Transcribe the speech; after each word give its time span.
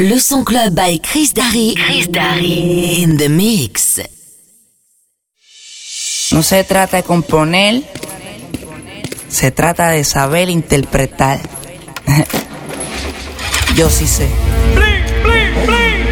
Le 0.00 0.20
son 0.20 0.44
club 0.44 0.74
by 0.74 1.00
Chris 1.00 1.32
Darry. 1.34 1.74
Chris 1.74 2.08
Darry 2.08 3.02
in 3.02 3.16
the 3.16 3.28
mix. 3.28 4.00
No 6.30 6.44
se 6.44 6.62
trata 6.62 6.98
de 6.98 7.02
componer, 7.02 7.82
se 9.28 9.50
trata 9.50 9.88
de 9.90 10.04
saber 10.04 10.50
interpretar. 10.50 11.40
Yo 13.74 13.90
sí 13.90 14.06
sé. 14.06 14.28
Bling, 14.76 15.02
bling, 15.24 15.66
bling. 15.66 16.06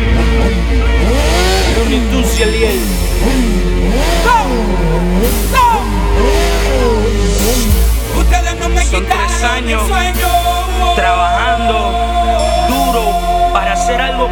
Ustedes 8.19 8.59
no 8.59 8.69
me 8.69 8.85
Son 8.85 9.01
quitaron 9.05 9.27
tres 9.29 9.43
años 9.45 9.83
mi 9.85 9.89
sueño. 9.89 10.26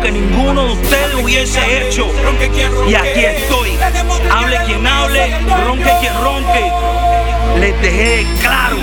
Que 0.05 0.13
ninguno 0.13 0.67
de 0.67 0.73
ustedes 0.73 1.15
hubiese 1.15 1.89
hecho. 1.89 2.07
Y 2.87 2.95
aquí 2.95 3.25
estoy. 3.25 3.71
Hable 4.30 4.59
quien 4.67 4.87
hable, 4.87 5.30
ronque 5.65 5.93
quien 6.01 6.15
ronque. 6.23 6.73
Les 7.59 7.80
dejé 7.80 8.27
claro 8.41 8.77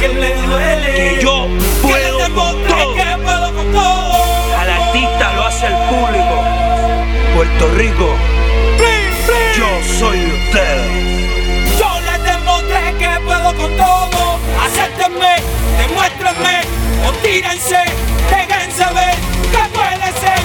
que 0.00 1.18
yo 1.20 1.48
puedo 1.82 2.28
con 2.28 3.72
todo. 3.72 4.14
Al 4.58 4.70
artista 4.70 5.32
lo 5.34 5.46
hace 5.46 5.66
el 5.66 5.76
público. 5.90 6.44
Puerto 7.34 7.68
Rico, 7.76 8.14
yo 9.56 9.68
soy 9.98 10.18
de 10.18 10.26
ustedes. 10.26 11.78
Yo 11.78 11.88
les 12.06 12.22
demostré 12.22 12.94
que 12.98 13.20
puedo 13.24 13.54
con 13.56 13.76
todo. 13.76 14.38
Acéptenme, 14.64 15.34
demuéstrenme 15.78 16.60
o 17.06 17.12
tírense. 17.22 17.82
Déjense 18.30 18.84
ver 18.94 19.16
que 19.52 19.62
puede 19.72 20.12
ser, 20.20 20.37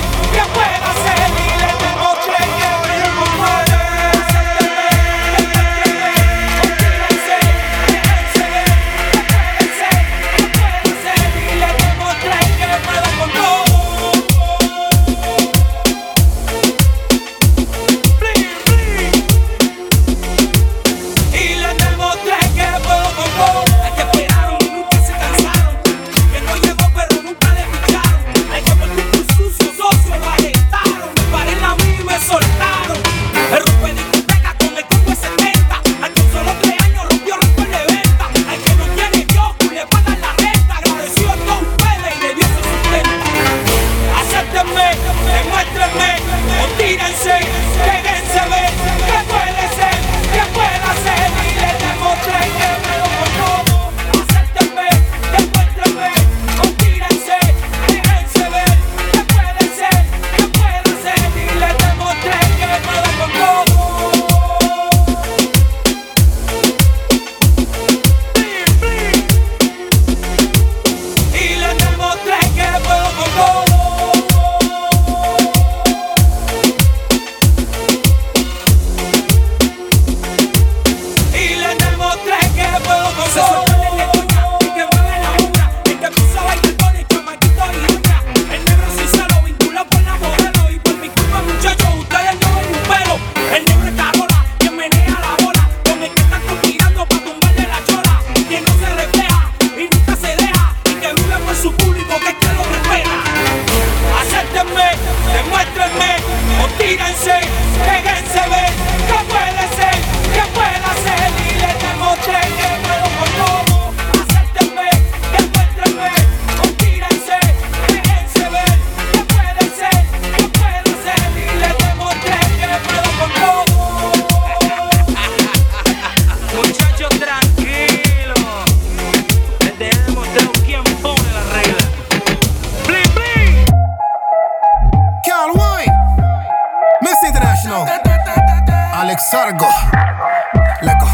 Leco. 140.81 141.08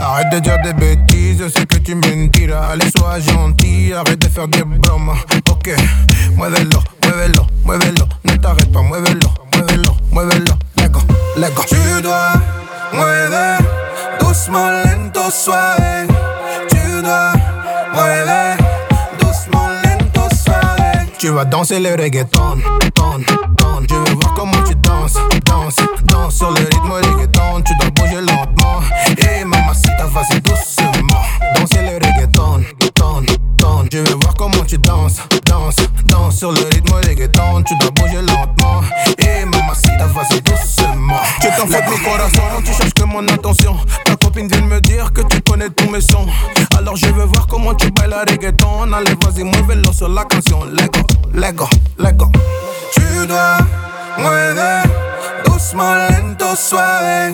Arrête 0.00 0.30
de 0.32 0.38
dire 0.38 0.60
des 0.62 0.72
bêtises, 0.72 1.42
c'est 1.54 1.66
que 1.66 1.78
tu 1.78 1.94
mentiras. 1.94 2.68
Allez, 2.72 2.90
sois 2.96 3.18
gentil, 3.20 3.92
arrête 3.92 4.20
de 4.20 4.28
faire 4.28 4.48
des 4.48 4.62
bromas. 4.62 5.14
Ok, 5.50 5.74
muévelo, 6.36 6.78
muévelo, 7.02 7.46
muévelo. 7.64 8.06
Ne 8.24 8.36
t'arrête 8.36 8.72
pas, 8.72 8.82
muévelo, 8.82 9.28
muévelo, 9.52 9.96
muévelo. 10.12 10.54
Lego, 10.76 11.00
Lego. 11.36 11.62
Tu 11.68 12.02
dois 12.02 12.34
muever, 12.92 13.58
doucement, 14.20 14.70
lento, 14.84 15.30
suave. 15.30 16.06
Tu 16.70 17.02
dois 17.02 17.32
muever, 17.94 18.56
doucement, 19.18 19.68
lento, 19.82 20.34
suave. 20.34 21.06
Tu 21.18 21.28
vas 21.30 21.44
danser 21.44 21.80
le 21.80 21.90
reggaeton, 21.90 22.58
ton, 22.94 23.20
ton. 23.56 23.82
Je 23.88 24.13
danses, 25.54 25.76
danses 26.04 26.36
sur 26.36 26.50
le 26.50 26.60
rythme 26.60 26.90
reggaeton. 26.90 27.62
Tu 27.62 27.74
dois 27.76 27.90
bouger 27.90 28.20
lentement. 28.20 28.80
Et 29.18 29.44
mamacita, 29.44 30.06
vas-y 30.06 30.40
doucement. 30.40 31.22
Danser 31.54 31.82
le 31.82 31.94
reggaeton, 31.94 32.64
ton, 32.94 33.22
ton. 33.56 33.84
Je 33.92 33.98
veux 33.98 34.14
voir 34.20 34.34
comment 34.36 34.64
tu 34.66 34.78
danses, 34.78 35.18
danses, 35.46 35.76
danses 36.06 36.38
sur 36.38 36.52
le 36.52 36.60
rythme 36.72 36.94
reggaeton. 36.94 37.62
Tu 37.62 37.74
dois 37.78 37.90
bouger 37.90 38.22
lentement. 38.22 38.80
Et 39.18 39.44
mamacita, 39.44 40.06
vas-y 40.06 40.40
doucement. 40.42 41.20
Tu 41.40 41.48
t'en 41.48 41.66
fous 41.66 41.72
de 41.72 41.90
mes 41.90 42.04
corazones, 42.04 42.64
tu 42.64 42.72
cherches 42.72 42.94
que 42.94 43.04
mon 43.04 43.26
attention. 43.28 43.76
Ta 44.04 44.16
copine 44.16 44.48
vient 44.48 44.62
me 44.62 44.80
dire 44.80 45.12
que 45.12 45.22
tu 45.22 45.40
connais 45.42 45.70
tous 45.70 45.88
mes 45.88 46.00
sons. 46.00 46.26
Alors 46.76 46.96
je 46.96 47.06
veux 47.06 47.24
voir 47.24 47.46
comment 47.46 47.74
tu 47.74 47.90
bailes 47.92 48.10
la 48.10 48.20
reggaeton. 48.20 48.92
Allez, 48.92 49.14
vas-y, 49.22 49.44
muévelo 49.44 49.92
sur 49.92 50.08
la 50.08 50.24
canción. 50.24 50.64
Lego, 50.72 51.06
Lego, 51.32 51.68
Lego. 51.98 52.30
Tu 52.94 53.26
dois 53.26 53.58
doucement, 55.54 55.94
lento, 55.94 56.56
suave. 56.56 57.32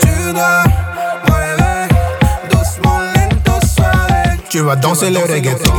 Tu 0.00 0.32
dois 0.32 0.64
muever, 1.28 1.88
doucement, 2.50 3.00
lento, 3.14 3.66
suave. 3.66 4.38
Tu 4.48 4.60
vas 4.60 4.76
danser 4.76 5.10
le 5.10 5.20
reggaeton. 5.20 5.74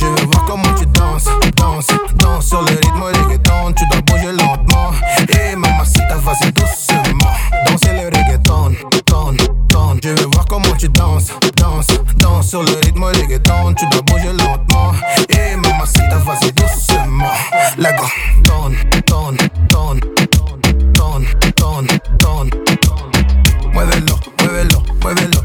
Je 0.00 0.06
veux 0.06 0.26
voir 0.32 0.44
comment 0.46 0.74
tu 0.74 0.86
danses, 0.86 1.28
danses, 1.56 1.88
danses 2.16 2.46
sur 2.46 2.62
le 2.62 2.68
rythme 2.70 3.02
reggaeton. 3.02 3.72
Tu 3.76 3.84
dois 3.88 4.00
bouger 4.00 4.32
lentement. 4.32 4.92
Et 5.28 5.54
mamacita, 5.56 6.16
vas-y 6.16 6.52
doucement. 6.52 7.32
Danser 7.66 7.92
le 7.92 8.06
reggaeton, 8.06 8.72
ton, 9.04 9.36
ton. 9.68 9.96
Je 10.02 10.08
veux 10.08 10.26
voir 10.32 10.46
comment 10.48 10.74
tu 10.78 10.88
danses, 10.88 11.32
danses, 11.56 11.88
danses 12.16 12.48
sur 12.48 12.62
le 12.62 12.72
rythme 12.82 13.04
reggaeton. 13.04 13.74
Tu 13.74 13.86
dois 13.90 14.02
bouger 14.02 14.32
lentement. 14.32 14.92
Et 15.28 15.56
mamacita, 15.56 16.16
vas-y 16.24 16.52
doucement. 16.52 17.30
Ton, 18.44 18.72
ton, 21.86 21.96
ton. 22.18 22.50
Muévelo, 23.72 24.18
muévelo, 24.38 24.82
muévelo. 25.02 25.39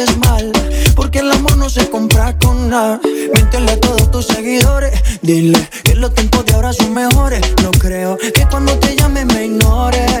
Haces 0.00 0.16
mal. 0.18 0.52
Porque 0.94 1.20
el 1.20 1.30
amor 1.30 1.56
no 1.56 1.68
se 1.68 1.88
compra 1.88 2.36
con 2.38 2.68
nada. 2.68 3.00
Míntele 3.34 3.72
a 3.72 3.80
todos 3.80 4.10
tus 4.10 4.26
seguidores. 4.26 4.92
Dile 5.22 5.68
que 5.84 5.94
los 5.94 6.14
tiempos 6.14 6.44
de 6.46 6.54
ahora 6.54 6.72
son 6.72 6.94
mejores. 6.94 7.40
No 7.62 7.70
creo 7.72 8.16
que 8.16 8.46
cuando 8.50 8.78
te 8.78 8.96
llame 8.96 9.24
me 9.24 9.46
ignores. 9.46 10.20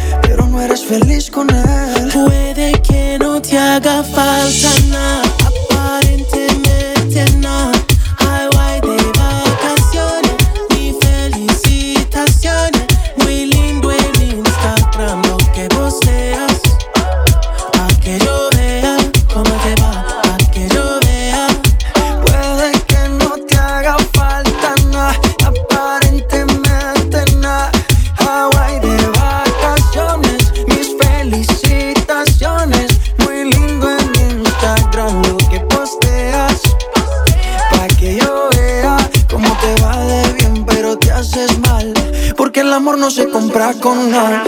Feliz 0.91 1.31
con 1.31 1.49
él. 1.49 2.09
Puede 2.11 2.73
que 2.81 3.17
no 3.17 3.41
te 3.41 3.57
haga 3.57 4.03
falta 4.03 4.69
nada, 4.89 5.21
no 42.97 43.09
se 43.09 43.29
compra 43.29 43.73
con 43.79 44.11
nada. 44.11 44.43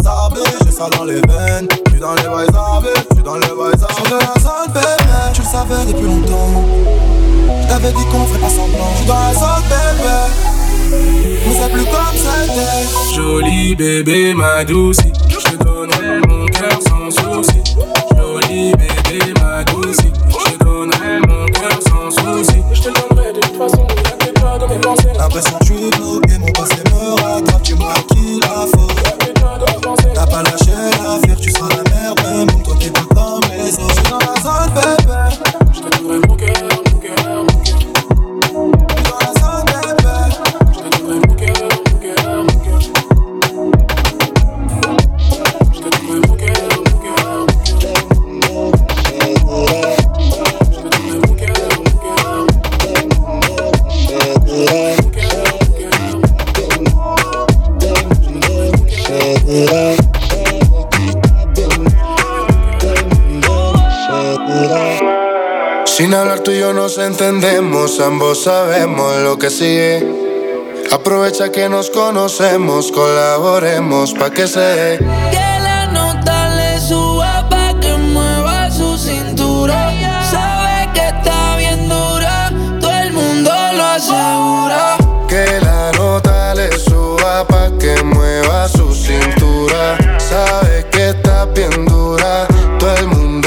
meilleurs 0.00 0.46
j'ai 0.64 0.70
ça 0.70 0.88
dans 0.96 1.04
les 1.04 1.20
veines. 1.20 1.68
J'suis 1.86 2.00
dans 2.00 2.14
les 2.14 2.22
vrais 2.22 2.46
arbres, 2.54 2.88
j'suis 3.10 3.22
dans 3.22 3.36
les 3.36 3.46
vrais 3.48 3.82
arbres. 3.82 3.94
J'suis 3.96 4.10
de 4.10 4.18
la 4.18 4.40
zone, 4.40 4.72
bébé, 4.72 5.12
tu 5.34 5.40
le 5.42 5.46
savais 5.46 5.84
depuis 5.86 6.06
longtemps. 6.06 6.64
J't'avais 7.64 7.92
dit 7.92 8.04
qu'on 8.06 8.26
ferait 8.26 8.38
pas 8.40 8.48
semblant. 8.48 8.92
J'suis 8.96 9.06
dans 9.06 9.14
la 9.14 9.34
zone, 9.34 9.64
bébé. 9.68 10.52
On 11.46 11.52
sait 11.52 11.72
plus 11.72 11.84
comme 11.84 12.16
c'était. 12.16 13.14
Joli 13.14 13.74
bébé, 13.74 14.34
ma 14.34 14.64
douce, 14.64 14.98
j'te 15.28 15.58
donnerai 15.58 16.20
mon 16.26 16.46
cœur 16.46 16.78
sans 16.86 17.10
souci. 17.10 17.76
Joli 18.16 18.72
bébé, 18.72 19.34
ma 19.40 19.64
douce, 19.64 19.96
j'te 20.28 20.58
donnerai 20.58 21.20
mon 21.26 21.46
cœur 21.46 21.78
sans 21.88 22.10
souci. 22.10 22.62
J'te 22.72 22.90
donnerai 22.92 23.32
de 23.32 23.40
toute 23.40 23.56
façon, 23.56 23.82
ne 23.82 24.02
t'inquiète 24.02 24.40
pas 24.40 24.58
dans 24.58 24.68
mes 24.68 24.78
pensées. 24.78 25.08
L'impression 25.18 25.58
que 25.58 25.64
j'suis 25.64 25.90
bloqué, 25.90 26.38
mon 26.38 26.52
passé 26.52 26.82
me 26.90 27.20
rattrape, 27.22 27.62
tu 27.62 27.74
m'as 27.74 27.94
qui 28.08 28.40
la 28.40 28.66
faute. 28.66 29.21
T'as 30.14 30.26
pas 30.26 30.42
lâché 30.42 30.72
l'affaire, 31.02 31.36
tu 31.40 31.50
seras 31.50 31.68
la 31.68 31.82
merde, 31.90 32.20
même 32.48 32.62
toi 32.62 32.74
qui 32.78 32.90
pas 32.90 33.00
comme 33.14 33.40
les 33.50 33.74
autres. 33.74 33.88
Je 33.88 34.00
suis 34.00 34.10
dans 34.10 34.18
la 34.18 34.34
zone, 34.42 35.01
entendemos, 67.22 68.00
ambos 68.00 68.42
sabemos 68.42 69.16
lo 69.18 69.38
que 69.38 69.48
sigue. 69.48 70.04
Aprovecha 70.90 71.52
que 71.52 71.68
nos 71.68 71.88
conocemos, 71.88 72.90
colaboremos 72.90 74.12
pa' 74.14 74.30
que 74.30 74.48
se 74.48 74.60
dé. 74.60 74.98
Que 75.30 75.60
la 75.62 75.86
nota 75.86 76.48
le 76.56 76.80
suba 76.80 77.48
pa' 77.48 77.78
que 77.80 77.96
mueva 77.96 78.68
su 78.72 78.98
cintura. 78.98 79.92
Sabe 80.28 80.90
que 80.94 81.08
está 81.08 81.56
bien 81.56 81.88
dura, 81.88 82.50
todo 82.80 82.90
el 82.90 83.12
mundo 83.12 83.52
lo 83.76 83.84
asegura. 83.84 84.96
Que 85.28 85.60
la 85.60 85.92
nota 85.92 86.54
le 86.56 86.76
suba 86.76 87.46
pa' 87.46 87.70
que 87.78 88.02
mueva 88.02 88.68
su 88.68 88.92
cintura. 88.92 89.96
Sabe 90.18 90.86
que 90.90 91.10
está 91.10 91.44
bien 91.44 91.86
dura, 91.86 92.48
todo 92.80 92.96
el 92.96 93.06
mundo. 93.06 93.41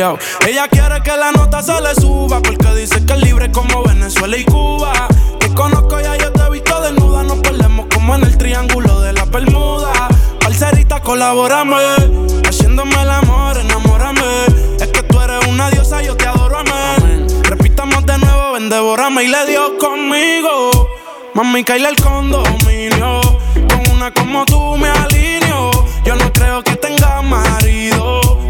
Ella 0.00 0.66
quiere 0.66 1.02
que 1.02 1.14
la 1.14 1.30
nota 1.30 1.62
se 1.62 1.78
le 1.78 1.94
suba 1.94 2.40
porque 2.40 2.74
dice 2.74 3.04
que 3.04 3.12
es 3.12 3.20
libre 3.20 3.52
como 3.52 3.82
Venezuela 3.82 4.34
y 4.34 4.44
Cuba. 4.44 4.92
Te 5.38 5.52
conozco 5.52 6.00
ya, 6.00 6.16
yo 6.16 6.32
te 6.32 6.40
he 6.40 6.50
visto 6.50 6.80
desnuda. 6.80 7.22
Nos 7.22 7.40
perdemos 7.40 7.84
como 7.92 8.14
en 8.14 8.22
el 8.22 8.38
triángulo 8.38 8.98
de 9.02 9.12
la 9.12 9.26
Bermuda. 9.26 10.08
Parcerita, 10.40 11.00
colabórame. 11.00 11.76
Haciéndome 12.48 12.94
el 13.02 13.10
amor, 13.10 13.58
enamórame. 13.58 14.46
Es 14.80 14.88
que 14.88 15.02
tú 15.02 15.20
eres 15.20 15.46
una 15.46 15.68
diosa, 15.68 16.00
yo 16.00 16.16
te 16.16 16.26
adoro, 16.26 16.56
amén. 16.56 17.26
Repitamos 17.42 18.06
de 18.06 18.16
nuevo, 18.16 18.52
ven, 18.54 18.70
devórame 18.70 19.24
y 19.24 19.28
le 19.28 19.46
dio 19.48 19.76
conmigo. 19.76 20.88
Mami, 21.34 21.62
caíle 21.62 21.90
el 21.90 21.96
condominio. 21.96 23.20
Con 23.68 23.96
una 23.96 24.10
como 24.14 24.46
tú 24.46 24.78
me 24.78 24.88
alineo. 24.88 25.70
Yo 26.06 26.16
no 26.16 26.32
creo 26.32 26.64
que 26.64 26.76
tenga 26.76 27.20
marido. 27.20 27.89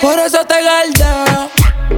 por 0.00 0.18
eso 0.18 0.38
te 0.46 0.54
galdeo. 0.62 1.50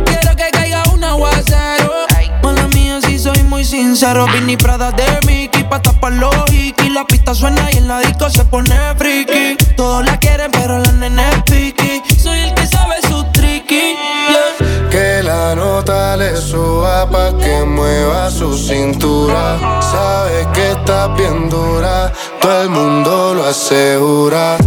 Quiero 0.05 0.37
que 0.37 0.51
caiga 0.51 0.83
un 0.93 1.05
aguacero. 1.05 2.07
Mala 2.43 2.67
mía, 2.69 3.01
si 3.01 3.19
soy 3.19 3.43
muy 3.45 3.65
sincero. 3.65 4.27
Vini 4.33 4.57
Prada 4.57 4.91
de 4.91 5.05
Mickey 5.27 5.65
pa' 5.65 5.81
tapar 5.81 6.13
los 6.13 6.35
hikis. 6.51 6.93
La 6.93 7.05
pista 7.05 7.35
suena 7.35 7.69
y 7.73 7.79
en 7.79 7.89
la 7.89 8.01
disco 8.01 8.29
se 8.31 8.45
pone 8.45 8.75
friki. 8.97 9.57
Todos 9.77 10.05
la 10.05 10.19
quieren, 10.19 10.51
pero 10.51 10.79
la 10.79 10.93
nena 10.93 11.31
es 11.31 11.43
piqui. 11.45 12.03
Soy 12.19 12.39
el 12.41 12.55
que 12.55 12.67
sabe 12.67 12.97
su 13.09 13.25
tricky. 13.33 13.97
yeah. 14.29 14.89
Que 14.91 15.23
la 15.23 15.55
nota 15.55 16.17
le 16.17 16.37
suba 16.37 17.09
pa' 17.09 17.37
que 17.39 17.65
mueva 17.65 18.31
su 18.31 18.57
cintura. 18.57 19.59
Sabe 19.81 20.47
que 20.53 20.73
está 20.73 21.09
bien 21.09 21.49
dura, 21.49 22.13
todo 22.41 22.63
el 22.63 22.69
mundo 22.69 23.35
lo 23.35 23.47
asegura. 23.47 24.59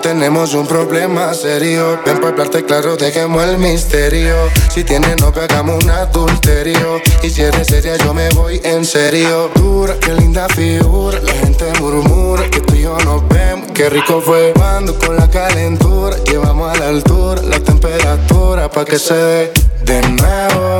Tenemos 0.00 0.54
un 0.54 0.66
problema 0.66 1.32
serio. 1.34 2.00
Ven 2.04 2.16
para 2.16 2.28
hablarte 2.28 2.64
claro, 2.64 2.96
dejemos 2.96 3.42
el 3.44 3.58
misterio. 3.58 4.34
Si 4.70 4.84
tienes 4.84 5.20
novio, 5.20 5.42
hagamos 5.42 5.82
un 5.82 5.90
adulterio. 5.90 7.00
Y 7.22 7.30
si 7.30 7.42
eres 7.42 7.66
seria, 7.66 7.96
yo 7.96 8.14
me 8.14 8.28
voy 8.30 8.60
en 8.64 8.84
serio. 8.84 9.50
Dura, 9.54 9.94
qué 10.00 10.14
linda 10.14 10.48
figura. 10.48 11.18
La 11.20 11.32
gente 11.32 11.64
murmura 11.80 12.48
que 12.50 12.60
tú 12.60 12.74
y 12.74 12.82
yo 12.82 12.96
nos 13.04 13.26
vemos. 13.28 13.68
Qué 13.74 13.88
rico 13.88 14.20
fue 14.20 14.52
cuando 14.54 14.98
con 14.98 15.16
la 15.16 15.28
calentura. 15.30 16.16
Llevamos 16.24 16.74
a 16.74 16.78
la 16.78 16.88
altura 16.88 17.42
la 17.42 17.60
temperatura 17.60 18.70
pa' 18.70 18.84
que 18.84 18.98
se 18.98 19.14
dé 19.14 19.52
de 19.84 20.02
nuevo. 20.02 20.78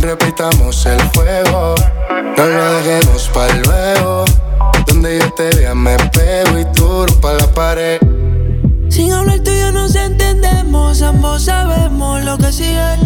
Repitamos 0.00 0.86
el 0.86 1.02
juego. 1.14 1.74
No 2.36 2.46
lo 2.46 2.74
dejemos 2.74 3.30
para 3.32 3.54
luego. 3.54 4.24
Donde 4.86 5.18
yo 5.18 5.32
te 5.34 5.50
vea 5.56 5.74
me 5.74 5.96
pego 6.10 6.58
y 6.58 6.64
tú 6.72 7.06
pa' 7.20 7.34
la 7.34 7.46
pared. 7.48 8.23
Entendemos, 10.04 11.02
ambos 11.02 11.44
sabemos 11.44 12.22
lo 12.24 12.38
que 12.38 12.52
sigue. 12.52 12.96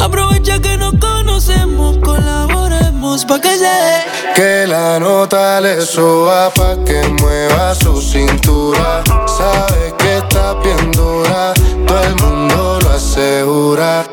Aprovecha 0.00 0.60
que 0.60 0.76
nos 0.76 0.94
conocemos, 0.94 1.98
colaboremos 1.98 3.24
pa' 3.24 3.40
que 3.40 3.56
se 3.58 3.64
dé. 3.64 3.98
Que 4.34 4.66
la 4.66 4.98
nota 4.98 5.60
le 5.60 5.80
suba 5.80 6.50
pa' 6.50 6.76
que 6.84 7.00
mueva 7.20 7.74
su 7.74 8.00
cintura. 8.00 9.02
Sabe 9.26 9.94
que 9.98 10.18
está 10.18 10.54
bien 10.54 10.92
dura, 10.92 11.52
todo 11.86 12.02
el 12.02 12.14
mundo 12.22 12.78
lo 12.82 12.90
asegura. 12.90 14.06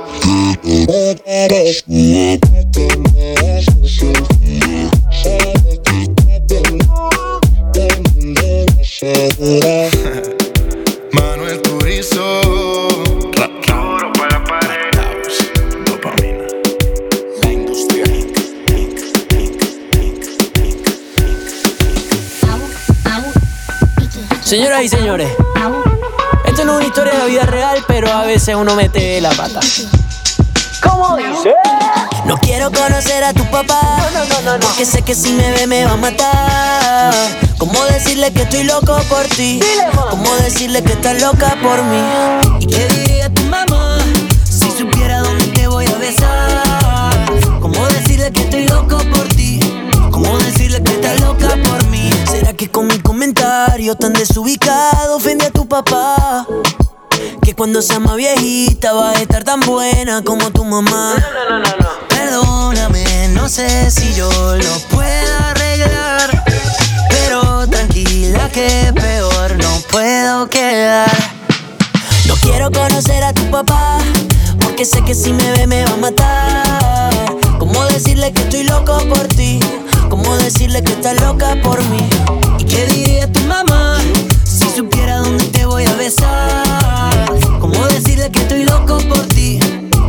Señoras 24.56 24.84
y 24.84 24.88
señores, 24.88 25.30
esto 26.46 26.64
no 26.64 26.72
es 26.72 26.78
una 26.78 26.86
historia 26.86 27.14
de 27.20 27.26
vida 27.30 27.46
real, 27.46 27.84
pero 27.90 28.10
a 28.10 28.24
veces 28.24 28.56
uno 28.56 28.74
mete 28.74 29.20
la 29.20 29.30
pata. 29.32 29.60
¿Cómo 30.82 31.18
dice? 31.18 31.54
No 32.24 32.38
quiero 32.38 32.72
conocer 32.72 33.26
a 33.26 33.34
tu 33.34 33.44
papá. 33.52 33.98
Porque 34.62 34.86
sé 34.86 35.02
que 35.02 35.14
si 35.14 35.34
me 35.34 35.52
ve 35.52 35.68
me 35.68 35.84
va 35.84 35.92
a 35.92 35.98
matar. 35.98 37.14
¿Cómo 37.58 37.84
decirle 37.84 38.32
que 38.32 38.44
estoy 38.44 38.64
loco 38.64 38.98
por 39.10 39.26
ti? 39.26 39.60
¿Cómo 40.10 40.34
decirle 40.36 40.82
que 40.84 40.94
estás 40.94 41.22
loca 41.22 41.58
por 41.62 41.84
mí? 41.84 42.02
¿Y 42.62 42.68
qué 42.68 42.88
diría 42.96 43.30
tu 43.34 43.42
mamá 43.44 43.98
si 44.46 44.72
supiera 44.72 45.20
dónde 45.20 45.48
te 45.48 45.68
voy 45.68 45.86
a 45.86 45.98
besar? 45.98 47.28
¿Cómo 47.60 47.86
decirle 47.88 48.32
que 48.32 48.44
estoy 48.44 48.70
loco 48.70 49.00
por 49.14 49.28
ti? 49.36 49.60
¿Cómo 50.12 50.38
decirle 50.38 50.82
que 50.82 50.94
estás 50.94 51.20
loca 51.20 51.58
por 51.66 51.86
mí? 51.88 52.10
¿Será 52.32 52.54
que 52.54 52.70
con 52.70 52.88
mi 52.88 53.00
comentario 53.26 53.96
tan 53.96 54.14
desubicado 54.14 55.16
ofendí 55.16 55.46
a 55.46 55.50
tu 55.50 55.68
papá? 55.68 56.46
Que 57.42 57.56
cuando 57.56 57.82
sea 57.82 58.00
más 58.00 58.16
viejita 58.18 58.94
va 58.94 59.12
a 59.12 59.14
estar 59.16 59.44
tan 59.44 59.62
buena 59.62 60.22
como 60.24 60.52
tu 60.52 60.64
mamá. 60.64 61.16
Perdóname, 62.08 63.30
no 63.30 63.50
sé 63.50 63.90
si 63.90 64.14
yo 64.14 64.30
lo 64.30 64.80
puedo 64.92 65.38
arreglar. 65.40 66.44
Pero 67.10 67.68
tranquila 67.68 68.48
que 68.52 68.94
peor 68.94 69.56
no 69.56 69.82
puedo 69.92 70.48
quedar. 70.48 71.10
No 72.28 72.36
quiero 72.36 72.70
conocer 72.70 73.24
a 73.24 73.34
tu 73.34 73.50
papá, 73.50 73.98
porque 74.62 74.86
sé 74.86 75.04
que 75.04 75.16
si 75.16 75.34
me 75.34 75.52
ve 75.52 75.66
me 75.66 75.84
va 75.84 75.94
a 75.94 75.98
matar. 75.98 77.35
¿Cómo 77.66 77.84
decirle 77.86 78.32
que 78.32 78.44
estoy 78.44 78.64
loco 78.64 78.96
por 79.10 79.28
ti? 79.28 79.60
¿Cómo 80.08 80.38
decirle 80.38 80.84
que 80.84 80.92
estás 80.92 81.20
loca 81.20 81.58
por 81.64 81.84
mí? 81.86 82.08
¿Y 82.60 82.64
qué 82.64 82.86
diría 82.86 83.32
tu 83.32 83.40
mamá 83.42 83.98
si 84.44 84.70
supiera 84.70 85.18
dónde 85.18 85.46
te 85.46 85.66
voy 85.66 85.84
a 85.86 85.94
besar? 85.96 87.26
¿Cómo 87.60 87.88
decirle 87.88 88.30
que 88.30 88.42
estoy 88.44 88.66
loco 88.66 89.00
por 89.10 89.26
ti? 89.30 89.60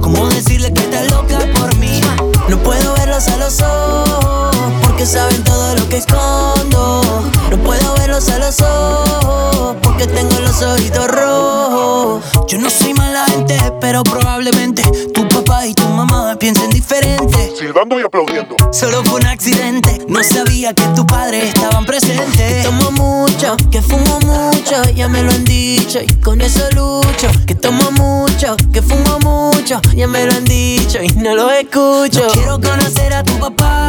¿Cómo 0.02 0.28
decirle 0.28 0.70
que 0.74 0.82
estás 0.82 1.10
loca 1.10 1.38
por 1.58 1.74
mí? 1.76 1.98
No 2.46 2.58
puedo 2.58 2.92
verlos 2.94 3.26
a 3.28 3.38
los 3.38 3.62
ojos 3.62 4.54
porque 4.82 5.06
saben 5.06 5.42
todo 5.42 5.76
lo 5.76 5.88
que 5.88 5.96
escondo. 5.96 7.24
No 7.50 7.56
puedo 7.64 7.94
verlos 7.94 8.28
a 8.28 8.38
los 8.38 8.60
ojos 8.60 9.76
porque 9.82 10.06
tengo 10.06 10.38
los 10.40 10.60
ojitos 10.60 11.08
rojos. 11.08 12.22
Yo 12.48 12.58
no 12.58 12.68
soy 12.68 12.92
mala 12.92 13.24
gente, 13.24 13.58
pero 13.80 14.02
probablemente 14.02 14.82
tu 15.14 15.26
papá 15.28 15.66
y 15.66 15.72
tu 15.72 15.88
mamá 15.88 16.36
piensen 16.38 16.68
diferente. 16.68 17.35
Silbando 17.66 17.98
y 17.98 18.04
aplaudiendo. 18.04 18.54
Solo 18.70 19.02
fue 19.02 19.18
un 19.18 19.26
accidente, 19.26 19.98
no 20.06 20.22
sabía 20.22 20.72
que 20.72 20.84
tu 20.94 21.04
padre 21.04 21.48
estaban 21.48 21.84
presentes. 21.84 22.36
Que 22.36 22.62
tomo 22.62 22.92
mucho, 22.92 23.56
que 23.72 23.82
fumo 23.82 24.20
mucho, 24.20 24.84
ya 24.94 25.08
me 25.08 25.24
lo 25.24 25.32
han 25.32 25.44
dicho 25.44 25.98
y 26.00 26.06
con 26.22 26.42
eso 26.42 26.62
lucho. 26.76 27.28
Que 27.44 27.56
tomo 27.56 27.90
mucho, 27.90 28.54
que 28.72 28.80
fumo 28.82 29.18
mucho 29.18 29.80
ya 29.96 30.06
me 30.06 30.26
lo 30.26 30.34
han 30.34 30.44
dicho 30.44 31.02
y 31.02 31.08
no 31.08 31.34
lo 31.34 31.50
escucho. 31.50 32.28
Quiero 32.34 32.60
conocer 32.60 33.12
a 33.12 33.24
tu 33.24 33.36
papá, 33.40 33.88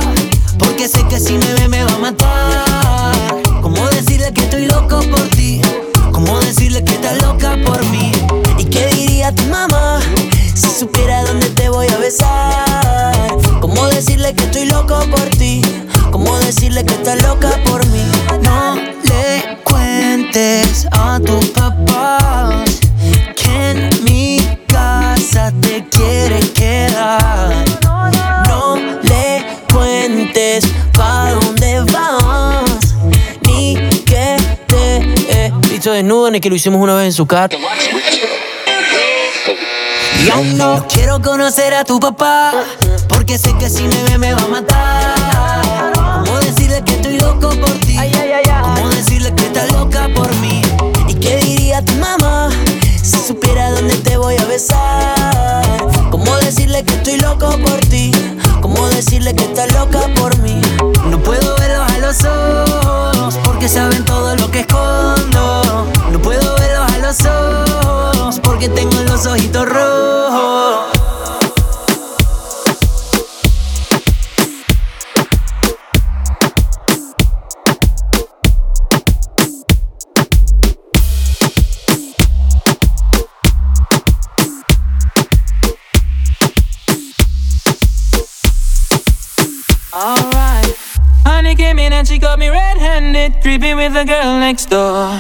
porque 0.58 0.88
sé 0.88 1.06
que 1.08 1.20
si 1.20 1.34
me 1.34 1.54
ve 1.54 1.68
me 1.68 1.84
va 1.84 1.94
a 1.94 2.00
matar. 2.00 3.62
¿Cómo 3.62 3.88
decirle 3.90 4.34
que 4.34 4.42
estoy 4.42 4.66
loco 4.66 5.02
por 5.02 5.30
ti? 5.36 5.62
¿Cómo 6.12 6.40
decirle 6.40 6.84
que 6.84 6.96
estás 6.96 7.22
loca 7.22 7.56
por 7.64 7.86
mí? 7.92 8.12
¿Y 8.58 8.66
qué 8.66 8.88
diría 8.88 9.32
tu 9.36 9.44
mamá 9.44 10.00
si 10.56 10.68
supiera 10.80 11.24
dónde 11.26 11.48
te 11.52 11.70
voy 11.70 11.88
a 11.90 11.98
besar? 11.98 13.17
¿Cómo 13.98 14.06
decirle 14.06 14.36
que 14.36 14.44
estoy 14.44 14.66
loco 14.66 15.00
por 15.10 15.28
ti? 15.40 15.60
¿Cómo 16.12 16.38
decirle 16.38 16.86
que 16.86 16.94
estás 16.94 17.20
loca 17.24 17.60
por 17.66 17.84
mí? 17.88 18.04
No 18.44 18.76
le 18.76 19.58
cuentes 19.64 20.88
a 20.92 21.20
tus 21.20 21.48
papás 21.48 22.80
que 23.36 23.72
en 23.72 24.04
mi 24.04 24.38
casa 24.68 25.52
te 25.62 25.84
quieres 25.90 26.52
quedar. 26.52 27.66
No 28.48 28.76
le 29.02 29.44
cuentes 29.74 30.64
pa' 30.94 31.32
dónde 31.32 31.80
vas, 31.92 32.94
ni 33.48 33.78
que 34.06 34.38
te 34.68 34.98
he 35.32 35.52
visto 35.72 35.92
desnudo, 35.92 36.30
ni 36.30 36.40
que 36.40 36.50
lo 36.52 36.56
hicimos 36.56 36.80
una 36.80 36.94
vez 36.94 37.06
en 37.08 37.14
su 37.14 37.26
casa. 37.26 37.58
Y 40.24 40.30
aún 40.30 40.56
no 40.56 40.86
quiero 40.88 41.20
conocer 41.20 41.74
a 41.74 41.84
tu 41.84 42.00
papá, 42.00 42.54
porque 43.28 43.40
sé 43.40 43.54
que 43.58 43.70
si 43.70 43.84
me 43.84 44.04
ve 44.04 44.18
me 44.18 44.34
va 44.34 44.42
a 44.42 44.48
matar. 44.48 45.92
¿Cómo 46.24 46.40
decirle 46.40 46.82
que 46.86 46.94
estoy 46.94 47.20
loco 47.20 47.50
por 47.50 47.72
ti? 47.80 47.98
¿Cómo 48.64 48.90
decirle 48.90 49.36
que 49.36 49.48
estás 49.48 49.70
loca 49.74 50.08
por 50.16 50.34
mí? 50.36 50.62
¿Y 51.10 51.14
qué 51.16 51.36
diría 51.36 51.84
tu 51.84 51.94
mamá 51.96 52.50
si 53.04 53.20
supiera 53.20 53.72
dónde 53.72 53.98
te 53.98 54.16
voy 54.16 54.38
a 54.38 54.46
besar? 54.46 55.66
¿Cómo 56.10 56.38
decirle 56.38 56.86
que 56.86 56.94
estoy 56.94 57.18
loco 57.18 57.50
por 57.66 57.80
ti? 57.90 58.14
¿Cómo 58.62 58.88
decirle 58.88 59.36
que 59.36 59.44
estás 59.44 59.74
loca 59.74 60.08
por 60.16 60.38
mí? 60.38 60.62
No 61.10 61.20
puedo 61.20 61.54
verlos 61.58 61.92
a 61.92 61.98
los 61.98 62.24
ojos, 62.24 63.38
porque 63.44 63.68
saben 63.68 64.06
todo 64.06 64.38
lo 64.38 64.50
que 64.50 64.62
escondo. 64.62 65.86
No 66.14 66.20
puedo 66.20 66.56
verlos 66.56 66.92
a 66.94 66.98
los 67.00 67.26
ojos, 67.26 68.40
porque 68.40 68.70
tengo 68.70 69.02
los 69.02 69.26
ojitos 69.26 69.68
rojos. 69.68 70.97
Got 92.20 92.40
me 92.40 92.50
red 92.50 92.78
handed, 92.78 93.42
creeping 93.42 93.76
with 93.76 93.94
the 93.94 94.06
girl 94.06 94.40
next 94.40 94.68
door. 94.68 95.20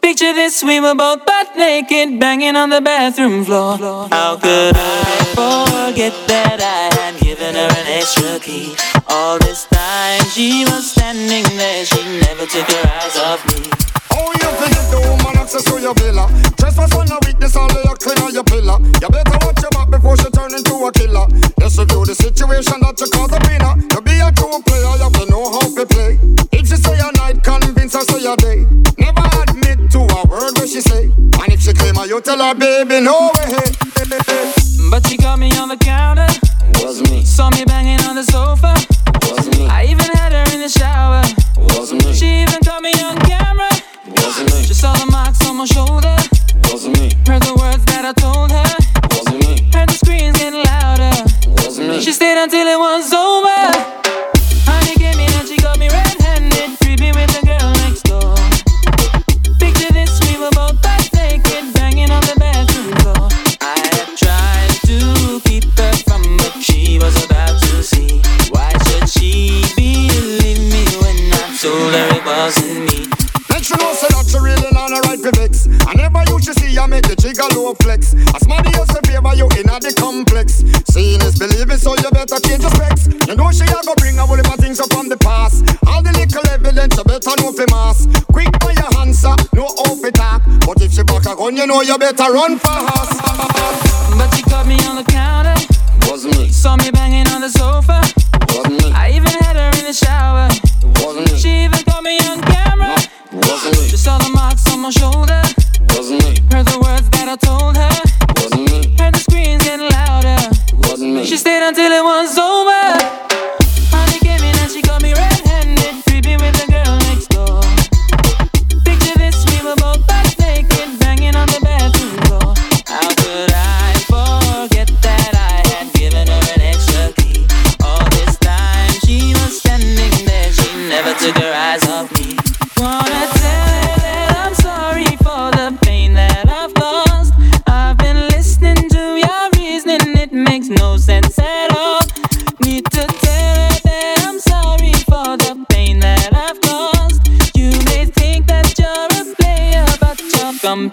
Picture 0.00 0.32
this, 0.34 0.62
we 0.62 0.80
were 0.80 0.94
both 0.94 1.24
butt 1.24 1.56
naked, 1.56 2.20
banging 2.20 2.56
on 2.56 2.70
the 2.70 2.80
bathroom 2.80 3.44
floor. 3.44 3.76
How 4.10 4.36
could 4.36 4.76
I 4.76 5.24
forget 5.34 6.12
that 6.28 6.60
I 6.60 6.94
had 6.94 7.20
given 7.20 7.54
her 7.54 7.70
an 7.80 7.86
extra 7.88 8.38
key? 8.38 8.76
All 9.08 9.38
this 9.38 9.66
time 9.66 10.22
she 10.30 10.64
was 10.64 10.90
standing 10.90 11.44
there, 11.56 11.84
she 11.84 12.02
never 12.20 12.46
took 12.46 12.68
her 12.68 12.84
eyes 13.00 13.16
off 13.18 13.40
me. 13.48 13.70
How 14.12 14.30
you 14.30 14.50
forget 14.60 14.84
the 14.92 15.00
woman 15.08 15.38
access 15.38 15.64
to 15.64 15.80
your 15.80 15.94
villa? 15.94 16.28
Trespass 16.56 16.94
on 16.94 17.10
a 17.10 17.18
weakness, 17.26 17.56
all 17.56 17.68
clean 18.04 18.18
on 18.20 18.34
your 18.34 18.44
pillar. 18.44 18.78
You 19.00 19.08
better 19.08 19.38
watch 19.40 19.60
your 19.64 19.72
back 19.72 19.88
before 19.90 20.16
she 20.20 20.28
turn 20.30 20.52
into 20.52 20.74
a 20.84 20.92
killer. 20.92 21.26
Let's 21.56 21.78
review 21.78 22.04
the 22.04 22.14
situation 22.14 22.76
that 22.84 23.00
you 23.00 23.08
call 23.08 23.28
the 23.28 23.40
winner. 23.48 23.72
To 23.96 23.98
be 24.04 24.20
a 24.20 24.28
true 24.36 24.60
player, 24.60 24.94
you 25.00 25.26
know 25.32 25.33
how 25.50 25.74
to 25.74 25.86
play. 25.86 26.18
If 26.52 26.68
she 26.68 26.76
say 26.76 26.98
a 26.98 27.12
night, 27.12 27.42
convince 27.42 27.94
her 27.94 28.04
say 28.04 28.24
a 28.24 28.36
day. 28.36 28.66
Never 28.98 29.26
admit 29.42 29.90
to 29.92 30.00
a 30.00 30.20
word 30.28 30.56
what 30.58 30.68
she 30.68 30.80
say. 30.80 31.04
And 31.14 31.48
if 31.52 31.60
she 31.60 31.72
claim 31.72 31.96
her, 31.96 32.06
you 32.06 32.20
tell 32.20 32.38
her, 32.38 32.54
baby, 32.54 33.00
no 33.00 33.30
way. 33.36 33.62
But 34.90 35.06
she 35.06 35.16
got 35.16 35.38
me 35.38 35.50
on 35.58 35.68
the 35.68 35.76
counter. 35.76 36.28
Was 36.82 37.02
me. 37.10 37.24
Saw 37.24 37.50
me 37.50 37.64
banging 37.64 38.00
on 38.06 38.16
the 38.16 38.24
sofa. 38.24 38.74
Was 39.30 39.46
me. 39.58 39.66
I 39.66 39.84
even 39.84 40.06
had 40.18 40.32
her 40.32 40.46
in 40.54 40.60
the 40.60 40.68
shower. 40.68 41.22
Was 41.56 41.92
me. 41.92 42.12
She 42.12 42.42
even 42.42 42.60
caught 42.62 42.82
me 42.82 42.92
on 43.02 43.16
camera. 43.20 43.70
Was 44.06 44.38
me. 44.44 44.62
She 44.64 44.74
saw 44.74 44.92
the 44.94 45.06
marks 45.10 45.46
on 45.48 45.56
my 45.56 45.64
shoulder. 45.64 45.93
Know 91.74 91.82
you 91.82 91.98
better 91.98 92.32
run 92.32 92.58
fast. 92.58 93.03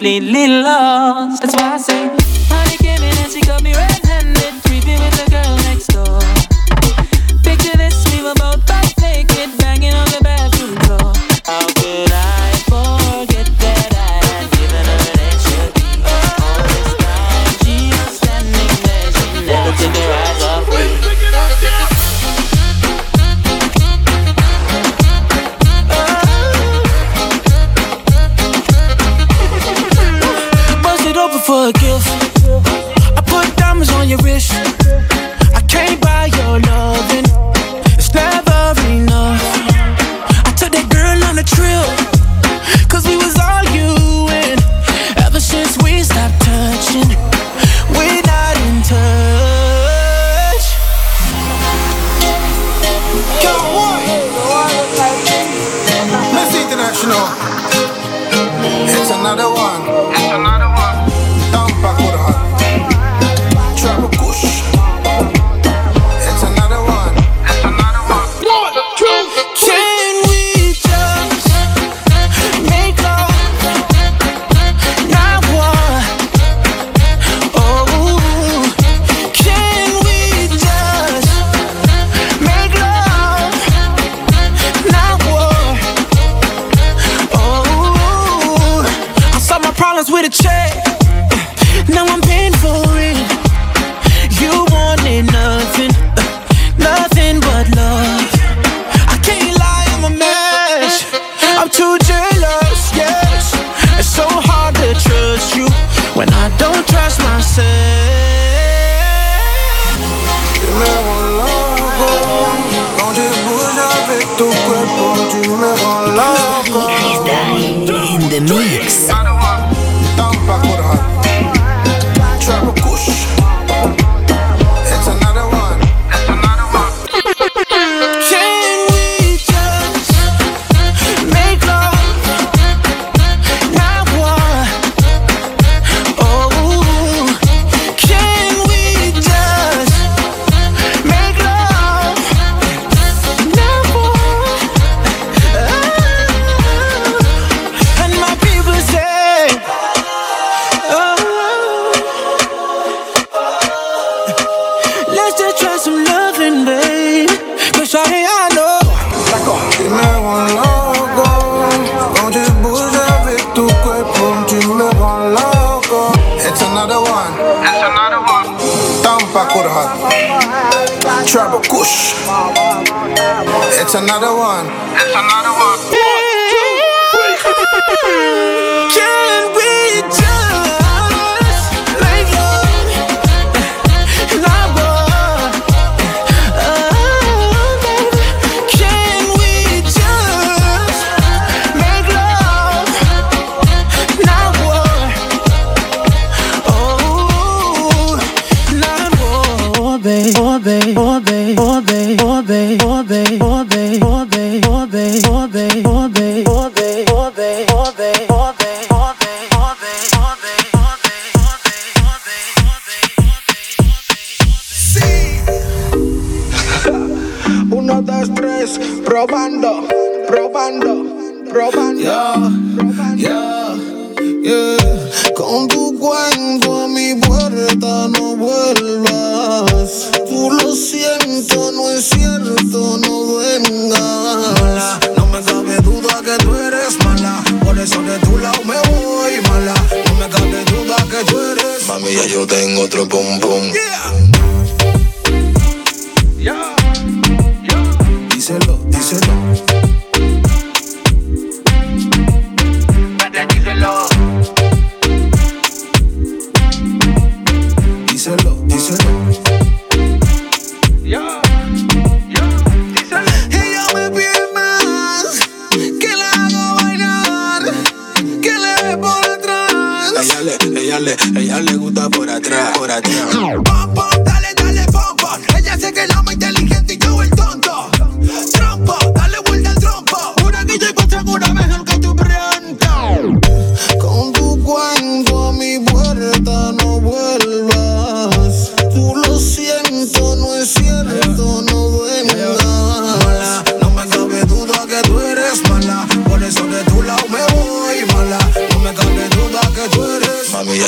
Completely 0.02 0.48
lost. 0.48 1.42
That's 1.42 1.54
why 1.54 1.74
I 1.74 1.78
say, 1.78 2.11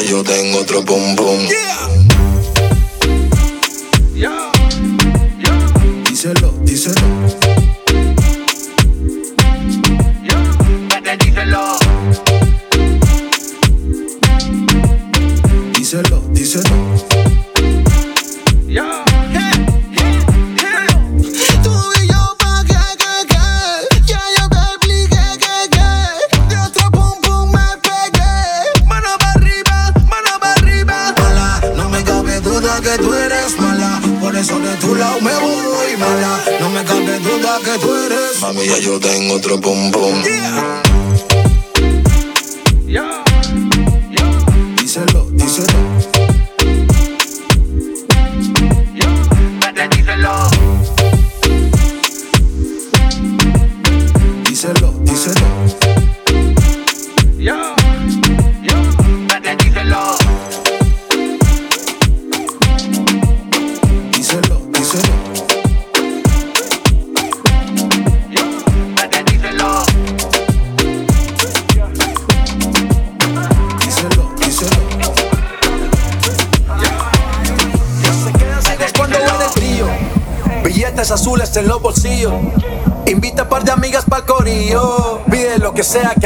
yo 0.08 0.22
tengo 0.22 0.58
otro 0.58 0.84
pum 0.84 1.16
pum. 1.16 1.48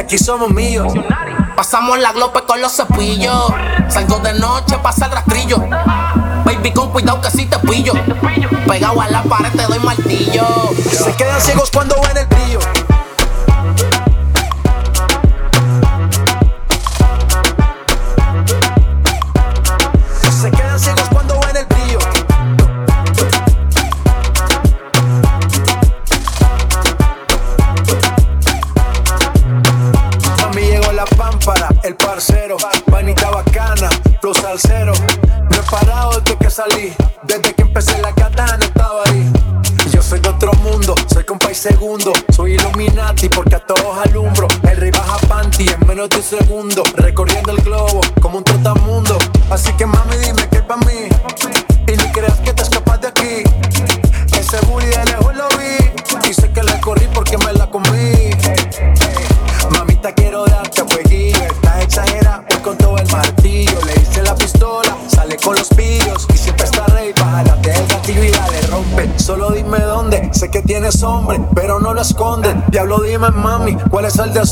aquí 0.09 0.17
somos 0.17 0.51
míos. 0.51 0.91
Pasamos 1.55 1.99
la 1.99 2.13
glope 2.13 2.41
con 2.47 2.63
los 2.63 2.73
cepillos. 2.73 3.53
Salgo 3.89 4.19
de 4.21 4.33
noche, 4.33 4.79
pasa 4.83 5.05
el 5.05 5.13
rastrillo. 5.13 5.59
Baby, 6.47 6.73
con 6.73 6.91
cuidado 6.91 7.21
que 7.21 7.31
si 7.31 7.45
te 7.45 7.59
pillo. 7.59 7.93
Pegado 8.67 9.03
a 9.03 9.09
la 9.09 9.23
pared 9.25 9.53
te 9.53 9.65
doy 9.65 9.79
martillo. 9.81 10.47
Se 10.91 11.13
quedan 11.13 11.39
ciegos 11.43 11.71
cuando 11.71 11.95
ven 12.01 12.17
el 12.17 12.38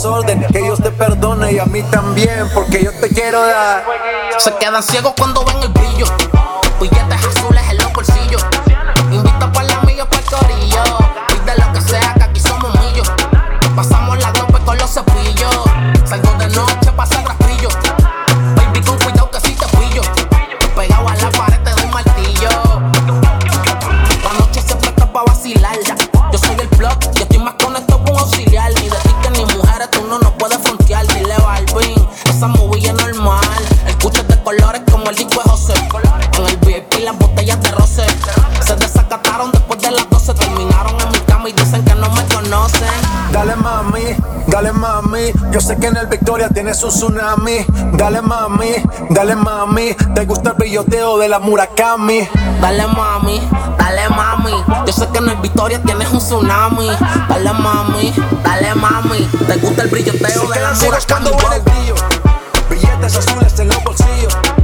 desorden. 0.07 0.47
Que 0.53 0.63
Dios 0.63 0.81
te 0.83 0.91
perdone 0.91 1.53
y 1.53 1.59
a 1.59 1.65
mí 1.67 1.83
también, 1.85 2.49
porque 2.55 2.83
yo 2.83 2.93
te 3.01 3.09
quiero 3.09 3.45
dar. 3.45 3.85
Se 4.39 4.55
quedan 4.57 4.83
ciegos 4.83 5.15
cuando 5.17 5.45
ven 5.45 5.57
el 5.63 5.76
Se 38.67 38.75
desacataron 38.77 39.53
después 39.53 39.81
de 39.81 39.91
las 39.91 40.09
12, 40.11 40.35
terminaron 40.35 41.01
en 41.01 41.11
mi 41.13 41.19
cama 41.21 41.49
y 41.49 41.53
dicen 41.53 41.85
que 41.85 41.95
no 41.95 42.11
me 42.11 42.25
conocen. 42.27 42.89
Dale 43.33 43.55
mami, 43.57 44.17
dale 44.49 44.73
mami, 44.73 45.33
yo 45.53 45.61
sé 45.61 45.77
que 45.77 45.87
en 45.87 45.97
el 45.97 46.07
Victoria 46.09 46.49
tienes 46.49 46.83
un 46.83 46.91
tsunami. 46.91 47.65
Dale 47.93 48.23
mami, 48.23 48.73
dale 49.11 49.37
mami, 49.37 49.95
te 50.15 50.25
gusta 50.25 50.51
el 50.51 50.57
brilloteo 50.57 51.19
de 51.19 51.29
la 51.29 51.39
Murakami. 51.39 52.29
Dale 52.61 52.87
mami, 52.89 53.41
dale 53.79 54.09
mami, 54.09 54.53
yo 54.87 54.93
sé 54.93 55.07
que 55.13 55.19
en 55.19 55.29
el 55.29 55.37
Victoria 55.37 55.81
tienes 55.83 56.11
un 56.11 56.19
tsunami. 56.19 56.89
Dale 57.29 57.53
mami, 57.53 58.13
dale 58.43 58.75
mami, 58.75 59.29
te 59.47 59.57
gusta 59.59 59.83
el 59.83 59.91
brilloteo 59.91 60.49
de 60.49 60.61
la 60.61 60.73
Murakami. 60.73 61.29
en 61.29 61.53
el 61.53 61.63
brillo, 61.63 61.95
billetes 62.69 63.17
azules 63.17 63.59
en 63.61 63.69
los 63.69 63.85
bolsillos. 63.85 64.56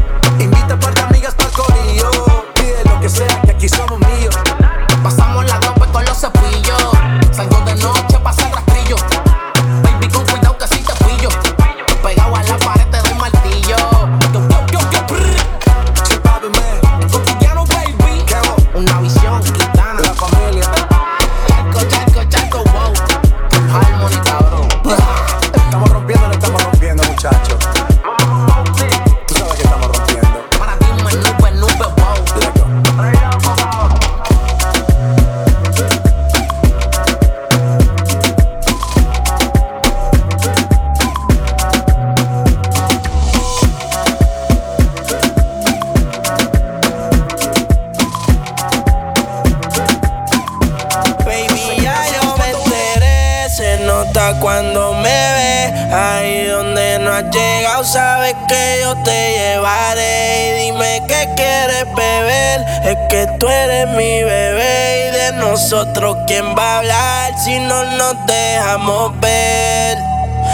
nosotros 65.72 66.18
quién 66.26 66.44
va 66.54 66.74
a 66.74 66.78
hablar 66.80 67.32
si 67.38 67.58
no 67.58 67.82
nos 67.96 68.14
dejamos 68.26 69.18
ver. 69.20 69.96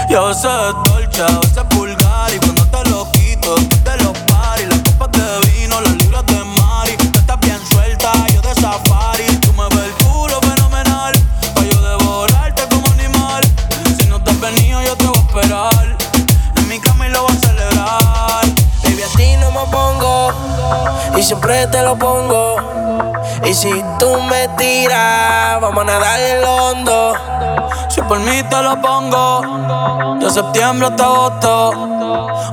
Yo 0.09 0.33
soy 0.33 0.72
dolce, 0.85 1.18
yo 1.18 1.40
soy 1.54 1.88
septiembre 30.38 30.87
hasta 30.87 31.09
votó. 31.09 31.72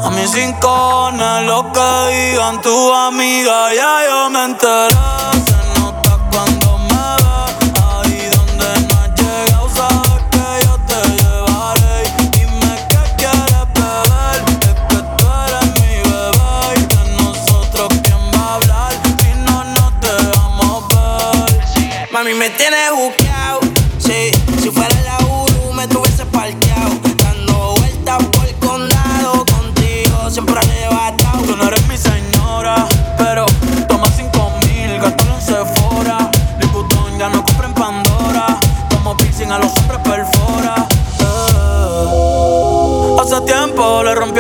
A 0.04 0.10
mis 0.10 0.32
cinco 0.32 1.12
lo 1.46 1.72
que 1.72 2.32
digan 2.32 2.60
tu 2.62 2.94
amiga, 2.94 3.74
ya 3.76 4.00
yo 4.08 4.30
me 4.32 4.46
enteré. 4.46 5.45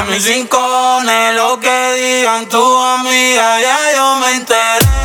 Ya 0.00 0.06
mis 0.06 0.26
rincones, 0.26 1.34
lo 1.34 1.60
que 1.60 1.92
digan 1.92 2.48
tu 2.48 2.56
amiga, 2.58 3.60
ya 3.60 3.78
yo 3.94 4.16
me 4.16 4.30
enteré. 4.36 4.99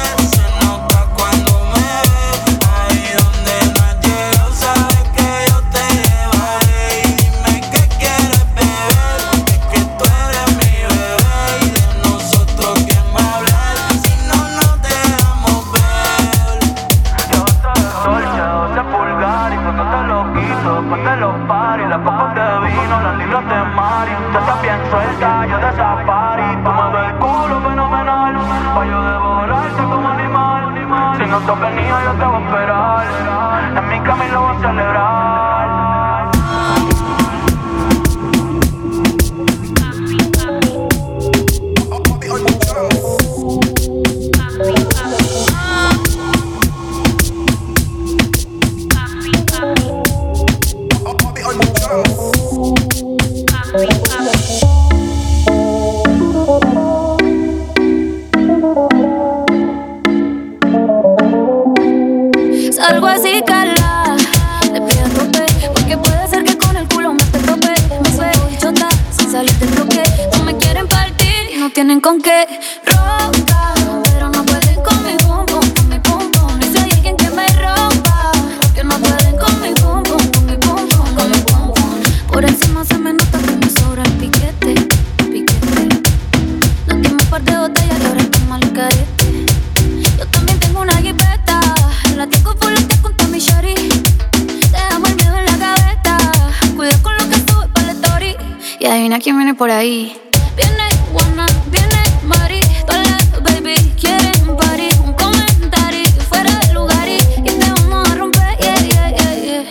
Adivina 98.95 99.19
quién 99.19 99.35
viene 99.37 99.53
por 99.53 99.69
ahí. 99.69 100.15
Viene 100.55 100.83
Juana, 101.11 101.45
viene 101.67 102.01
Mari. 102.23 102.61
Todas 102.87 103.05
las 103.09 103.43
baby 103.43 103.75
quieren 103.99 104.55
party. 104.55 104.89
Un 105.03 105.13
comentario 105.13 106.05
fuera 106.29 106.51
del 106.59 106.73
lugar 106.75 107.07
y, 107.07 107.17
y 107.39 107.43
te 107.43 107.71
vamos 107.71 108.09
a 108.09 108.15
romper. 108.15 108.57
Yeah, 108.59 108.75
yeah, 108.87 109.09
yeah, 109.09 109.35
yeah. 109.43 109.63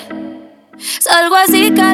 Salgo 1.00 1.36
así, 1.36 1.72
cala. 1.74 1.93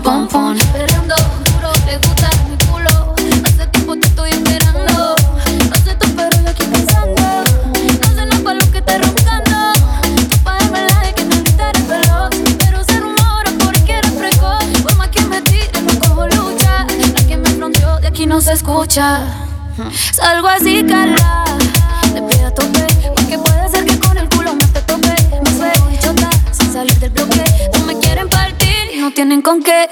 Mi. 0.00 0.60
Esperando 0.60 1.14
duro, 1.14 1.72
le 1.86 1.96
gusta 1.98 2.30
mi 2.48 2.56
culo. 2.66 3.14
Hace 3.44 3.66
tiempo 3.68 3.96
te 3.96 4.06
estoy 4.06 4.30
esperando. 4.30 5.16
No 5.70 5.76
sé 5.84 5.94
tú, 5.96 6.06
pero 6.14 6.42
yo 6.42 6.50
aquí 6.50 6.64
pensando. 6.64 7.22
No 8.00 8.08
sé 8.08 8.26
nada 8.26 8.38
para 8.44 8.58
lo 8.58 8.70
que 8.70 8.82
te 8.82 8.98
roncando. 8.98 9.72
Tu 10.30 10.38
padre 10.44 10.70
me 10.70 10.80
la 10.82 11.00
de 11.00 11.14
que 11.14 11.24
te 11.24 11.40
gritaré 11.40 11.82
veloz. 11.82 12.30
Pero 12.58 12.84
se 12.84 13.00
rumora 13.00 13.50
porque 13.64 13.92
eres 13.92 14.10
precoz. 14.12 14.64
Por 14.82 14.96
más 14.96 15.08
que 15.08 15.20
me 15.22 15.40
tire, 15.42 15.82
no 15.82 15.98
cojo 15.98 16.26
lucha. 16.26 16.86
La 17.14 17.26
que 17.26 17.36
me 17.36 17.48
fronteó 17.50 17.98
de 18.00 18.08
aquí 18.08 18.26
no 18.26 18.40
se 18.40 18.52
escucha. 18.52 19.20
Salgo 20.12 20.48
así, 20.48 20.84
cala. 20.84 21.44
Le 22.12 22.22
pido 22.22 22.46
a 22.46 22.50
tope. 22.50 22.86
Porque 23.14 23.38
puede 23.38 23.68
ser 23.70 23.84
que 23.84 23.98
con 23.98 24.16
el 24.18 24.28
culo 24.28 24.54
me 24.54 24.64
te 24.66 24.82
tope. 24.82 25.14
Me 25.42 25.50
fue 25.50 25.72
chota 26.00 26.30
sin 26.52 26.72
salir 26.72 26.94
del 26.98 27.10
bloque. 27.10 27.44
No 27.78 27.86
me 27.86 27.98
quieren 27.98 28.28
partir 28.28 28.90
y 28.94 29.00
no 29.00 29.10
tienen 29.10 29.42
con 29.42 29.62
qué. 29.62 29.85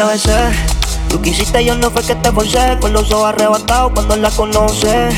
Te 0.00 0.06
besé. 0.06 0.50
Tú 1.08 1.20
quisiste, 1.20 1.64
yo 1.64 1.74
no 1.74 1.90
fue 1.90 2.02
que 2.02 2.14
te 2.14 2.32
forcé. 2.32 2.78
Con 2.80 2.92
los 2.92 3.10
ojos 3.12 3.28
arrebatados 3.28 3.92
cuando 3.92 4.16
la 4.16 4.30
conoces. 4.30 5.14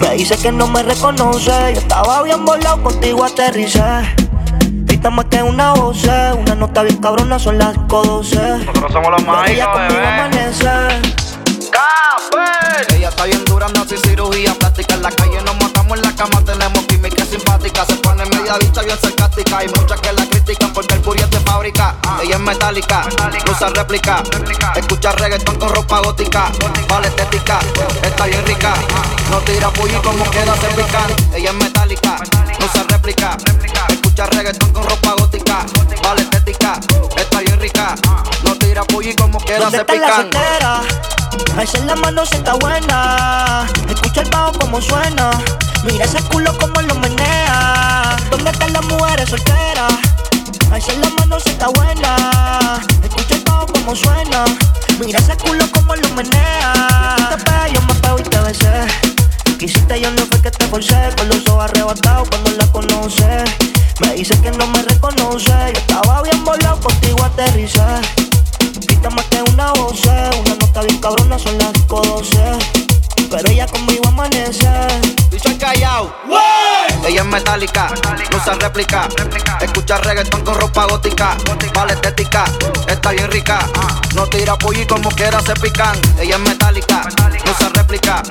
Me 0.00 0.10
dice 0.14 0.36
que 0.36 0.52
no 0.52 0.66
me 0.66 0.82
reconoce. 0.82 1.74
Yo 1.74 1.80
estaba 1.80 2.22
bien 2.22 2.44
volado, 2.44 2.82
contigo 2.82 3.24
aterricé. 3.24 3.82
Grita 4.84 5.10
más 5.10 5.26
que 5.26 5.42
una 5.42 5.72
voz, 5.74 6.04
una 6.04 6.54
nota 6.54 6.82
bien 6.82 6.98
cabrona, 6.98 7.38
son 7.38 7.58
las 7.58 7.74
12. 7.88 8.36
Nosotros 8.36 8.92
somos 8.92 9.10
los 9.10 9.22
Pero 9.22 9.44
ella 9.46 9.72
conmigo 9.72 9.94
bebé. 9.94 10.06
amanece. 10.06 10.68
Ella 12.94 13.08
está 13.08 13.24
bien 13.24 13.44
dura, 13.44 13.66
no 13.74 13.82
hace 13.82 13.96
cirugía 13.96 14.54
plástica. 14.54 14.94
En 14.94 15.02
la 15.02 15.10
calle 15.10 15.40
nos 15.44 15.56
matamos 15.60 15.96
en 15.98 16.02
la 16.02 16.14
cama, 16.14 16.42
tenemos 16.44 16.84
química 16.84 17.24
simpática. 17.26 17.84
Se 17.86 17.96
pone 17.96 18.24
media 18.26 18.56
bicha 18.58 18.82
bien 18.82 18.98
sarcástica. 19.00 19.58
Hay 19.58 19.68
muchas 19.68 20.00
que 20.00 20.12
la 20.12 20.26
critican 20.26 20.72
porque 20.72 20.94
el 20.94 21.00
booty 21.00 21.22
es 21.22 21.30
de 21.30 21.40
fábrica. 21.40 21.96
Ella 22.22 22.36
es 22.36 22.40
metálica, 22.40 23.02
usa 23.50 23.68
réplica. 23.70 24.22
Escucha 24.74 25.12
reggaetón 25.12 25.56
con 25.56 25.74
ropa 25.74 26.00
gótica. 26.00 26.50
Vale 26.88 27.08
estética, 27.08 27.58
está 28.02 28.26
bien 28.26 28.44
rica. 28.46 28.74
No 29.30 29.38
tira 29.40 29.70
pulli 29.70 29.94
como 30.02 30.28
queda 30.30 30.54
se 30.56 30.68
pican. 30.68 31.10
Ella 31.34 31.50
es 31.50 31.56
metálica, 31.56 32.16
usa 32.64 32.84
réplica. 32.88 33.36
Escucha 33.88 34.26
reggaetón 34.26 34.72
con 34.72 34.84
ropa 34.84 35.14
gótica. 35.18 35.66
Vale 36.02 36.22
estética, 36.22 36.80
está 37.16 37.40
bien 37.40 37.55
rica. 37.66 37.94
No 38.44 38.56
tira 38.56 38.84
pulli 38.84 39.14
como 39.14 39.38
queda 39.38 39.58
¿Dónde 39.58 39.78
se 39.78 39.84
la 39.84 39.86
pican. 39.86 41.58
Alza 41.58 41.78
la 41.80 41.96
mano 41.96 42.24
si 42.24 42.36
está 42.36 42.54
buena. 42.54 43.66
Escucha 43.88 44.22
el 44.22 44.30
bajo 44.30 44.52
como 44.52 44.80
suena. 44.80 45.30
Mira 45.84 46.04
ese 46.04 46.22
culo 46.24 46.56
como 46.58 46.80
lo 46.82 46.94
menea. 46.96 48.16
¿Dónde 48.30 48.50
están 48.50 48.72
las 48.72 48.84
mujeres 48.84 49.28
solteras? 49.28 49.94
Alza 50.70 50.92
la 50.94 51.10
mano 51.18 51.40
si 51.40 51.50
está 51.50 51.68
buena. 51.68 52.80
Escucha 53.02 53.34
el 53.34 53.42
bajo 53.42 53.66
como 53.66 53.96
suena. 53.96 54.44
Mira 55.00 55.18
ese 55.18 55.36
culo 55.36 55.64
como 55.72 55.96
lo 55.96 56.08
menea. 56.10 57.16
Tú 57.16 57.24
te 57.36 57.44
pegas, 57.44 57.72
yo 57.72 57.80
me 57.82 57.94
pego 57.94 58.18
y 58.18 58.22
te 58.22 58.38
besé. 58.38 59.25
Quisiste, 59.58 60.00
yo 60.00 60.10
no 60.10 60.26
fue 60.26 60.40
que 60.42 60.50
te 60.50 60.66
forcé. 60.66 61.10
Con 61.16 61.28
los 61.28 61.46
ojos 61.48 61.64
arrebatados 61.64 62.28
cuando 62.28 62.50
la 62.52 62.66
conoces. 62.72 63.50
Me 64.00 64.12
dice 64.14 64.38
que 64.40 64.50
no 64.50 64.66
me 64.66 64.82
reconoce. 64.82 65.50
Yo 65.50 65.78
estaba 65.78 66.22
bien 66.22 66.44
volado, 66.44 66.78
contigo 66.80 67.24
aterricé. 67.24 67.80
Grita 68.82 69.10
más 69.10 69.24
que 69.26 69.42
una 69.50 69.72
voz, 69.72 70.04
una 70.04 70.54
nota 70.60 70.82
bien 70.82 70.98
cabrona, 71.00 71.38
son 71.38 71.56
las 71.58 71.72
12. 71.86 72.38
Pero 73.30 73.48
ella 73.48 73.66
conmigo 73.66 74.06
amanece. 74.08 74.68
Bicho 75.30 75.48
el 75.48 75.58
callao. 75.58 76.14
Ella 77.06 77.20
es 77.20 77.26
metálica, 77.26 77.88
no 78.30 78.36
usa 78.36 78.54
réplica. 78.54 79.08
Escucha 79.60 79.98
reggaetón 79.98 80.42
con 80.44 80.54
ropa 80.54 80.86
gótica. 80.86 81.36
Vale 81.74 81.92
estética, 81.94 82.44
está 82.88 83.10
bien 83.10 83.30
rica. 83.30 83.60
No 84.14 84.26
tira 84.26 84.56
pulli 84.56 84.86
como 84.86 85.08
quiera 85.10 85.40
se 85.40 85.54
pican. 85.54 85.96
Ella 86.18 86.36
es 86.36 86.40
metálica, 86.40 87.08
no 87.44 87.50
usa 87.50 87.68
réplica 87.74 88.22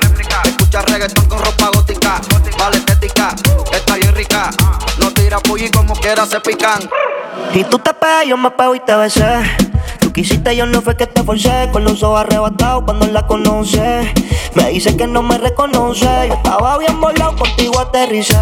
y 7.56 7.64
tú 7.64 7.78
te 7.78 7.94
pegas, 7.94 8.26
yo 8.26 8.36
me 8.36 8.50
pego 8.50 8.74
y 8.74 8.80
te 8.80 8.94
besé. 8.94 9.24
Tú 9.98 10.12
quisiste, 10.12 10.54
yo 10.54 10.66
no 10.66 10.82
fue 10.82 10.94
que 10.94 11.06
te 11.06 11.22
forcé. 11.22 11.70
Con 11.72 11.84
los 11.84 12.02
ojos 12.02 12.20
arrebatados 12.20 12.84
cuando 12.84 13.06
la 13.06 13.26
conoce. 13.26 14.12
Me 14.54 14.68
dice 14.68 14.94
que 14.94 15.06
no 15.06 15.22
me 15.22 15.38
reconoce. 15.38 16.28
Yo 16.28 16.34
estaba 16.34 16.76
bien 16.76 17.00
volado, 17.00 17.34
contigo 17.36 17.80
aterricé. 17.80 18.36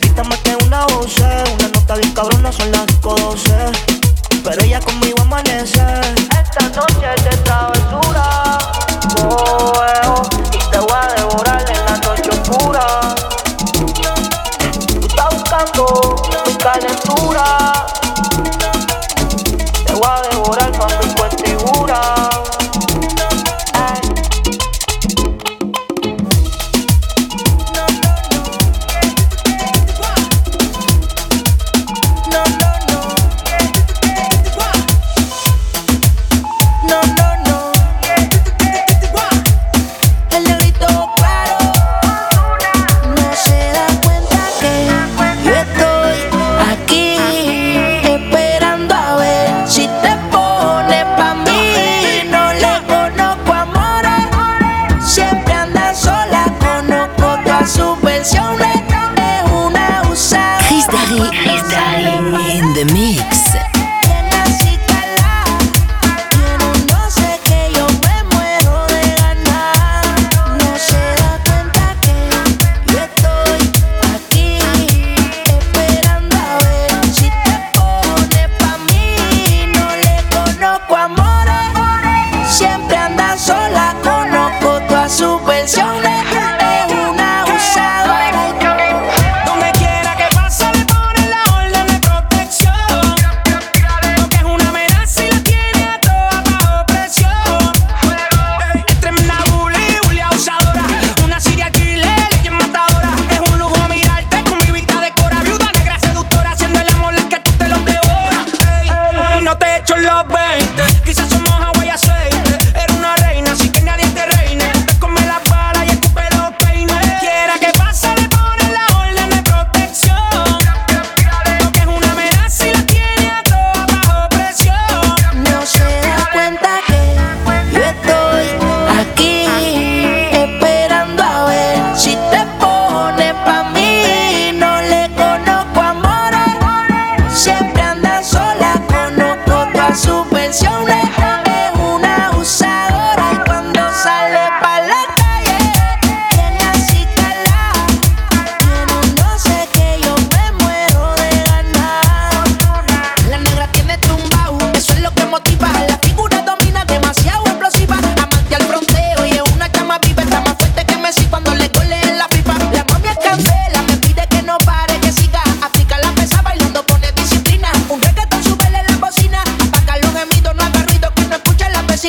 Quítame 0.00 0.36
que 0.44 0.56
una 0.64 0.86
voz, 0.86 1.18
una 1.18 1.68
nota 1.74 1.96
bien 1.96 2.12
cabrona, 2.12 2.52
son 2.52 2.70
las 2.70 3.00
12. 3.00 3.52
Pero 4.44 4.62
ella 4.62 4.78
conmigo 4.78 5.20
amanece. 5.22 5.82
Esta 6.40 6.68
noche 6.68 7.06
es 7.16 7.24
de 7.24 7.36
travesura. 7.38 8.58
Oh, 9.28 9.72
eh, 9.86 10.06
oh. 10.06 10.33
loco. 15.64 16.03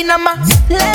dynamite. 0.06 0.95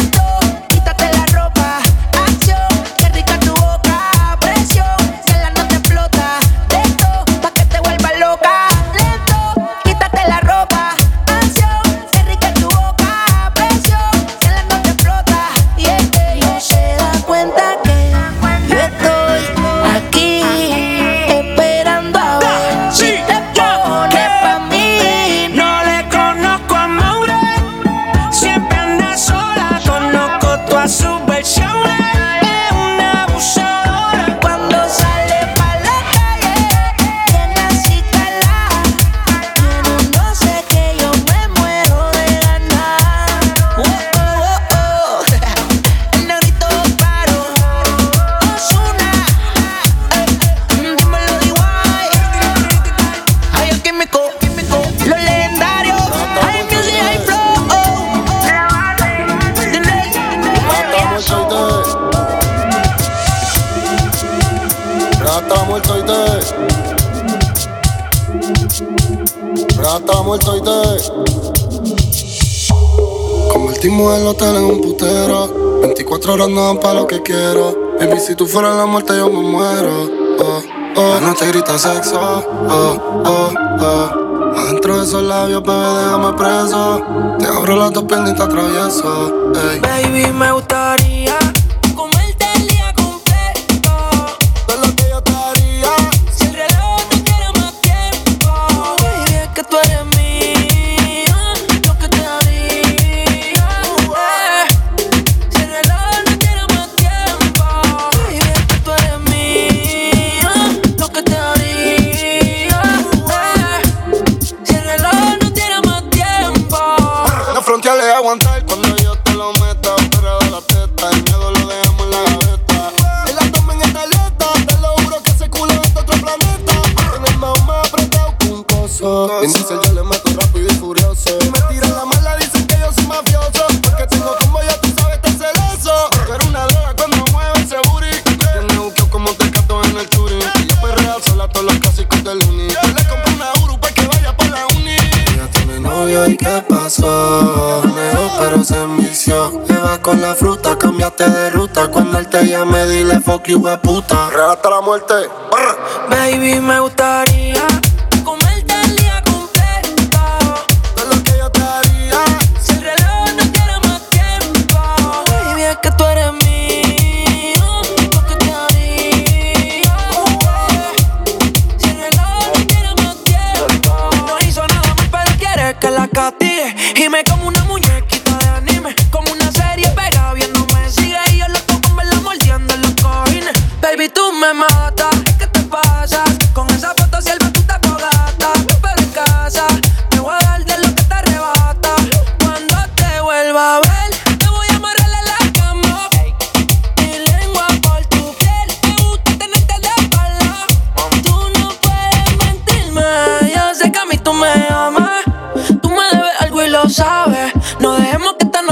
Baby, 77.18 78.20
si 78.20 78.36
tú 78.36 78.46
fueras 78.46 78.76
la 78.76 78.86
muerte, 78.86 79.16
yo 79.16 79.28
me 79.28 79.40
muero. 79.40 80.08
Oh, 80.38 80.62
oh. 80.94 81.14
La 81.14 81.20
noche 81.20 81.48
grita 81.48 81.76
sexo. 81.76 82.20
Oh, 82.20 83.22
oh, 83.26 83.52
oh. 83.80 84.56
Adentro 84.56 84.96
de 84.96 85.04
esos 85.04 85.22
labios, 85.24 85.60
bebé, 85.60 86.04
déjame 86.04 86.32
preso. 86.34 87.02
Te 87.38 87.46
abro 87.46 87.76
las 87.76 87.92
dos 87.92 88.04
piernas 88.04 88.30
y 88.30 88.36
te 88.36 88.42
atravieso. 88.42 89.52
Baby, 89.82 90.32
me 90.32 90.52
gusta 90.52 90.89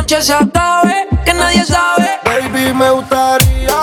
noche 0.09 0.23
se 0.23 0.33
acabe, 0.33 1.07
que 1.23 1.35
nadie 1.35 1.65
sabe. 1.65 2.09
Baby, 2.25 2.73
me 2.73 2.91
gustaría 2.91 3.78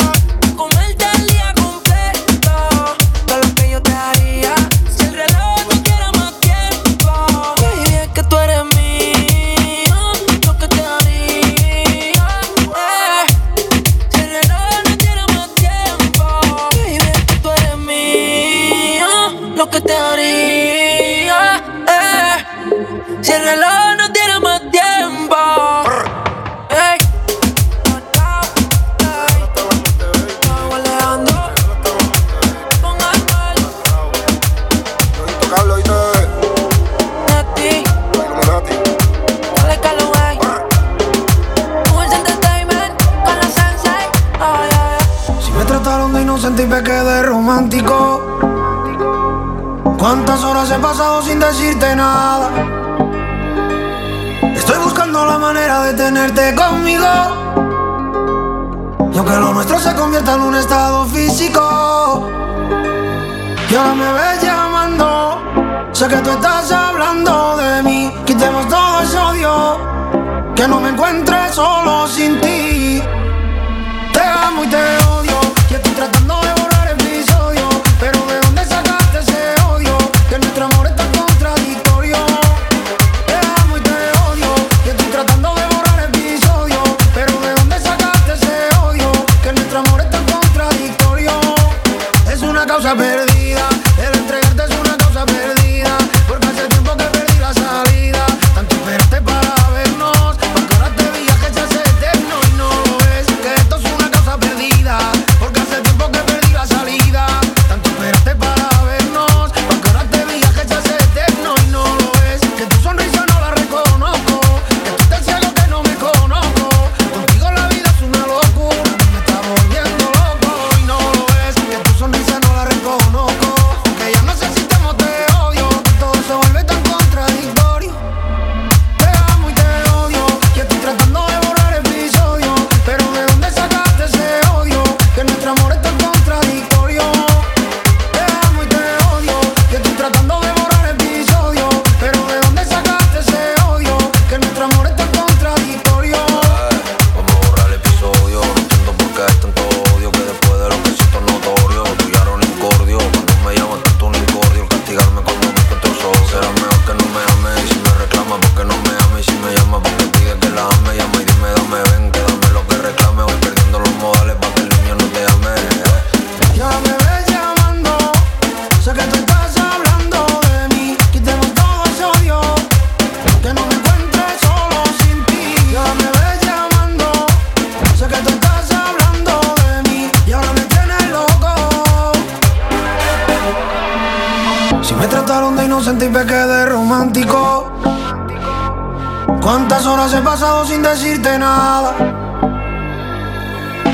¿Cuántas 189.46 189.86
horas 189.86 190.12
he 190.12 190.22
pasado 190.24 190.66
sin 190.66 190.82
decirte 190.82 191.38
nada? 191.38 191.94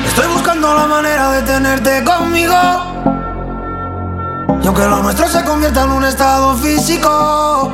Estoy 0.06 0.28
buscando 0.28 0.74
la 0.74 0.88
manera 0.88 1.30
de 1.32 1.42
tenerte 1.42 2.06
conmigo. 2.06 2.56
Y 4.64 4.68
aunque 4.68 4.84
lo 4.84 5.04
nuestro 5.04 5.28
se 5.28 5.44
convierta 5.44 5.84
en 5.84 5.92
un 5.92 6.06
estado 6.06 6.56
físico. 6.56 7.70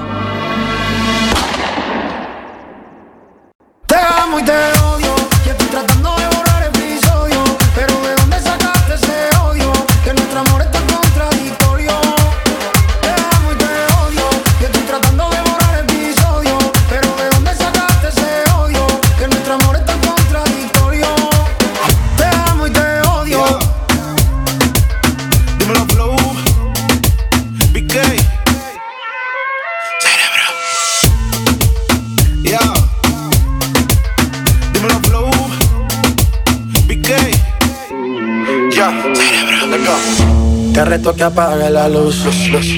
Apague 41.38 41.70
la 41.70 41.88
luz 41.88 42.26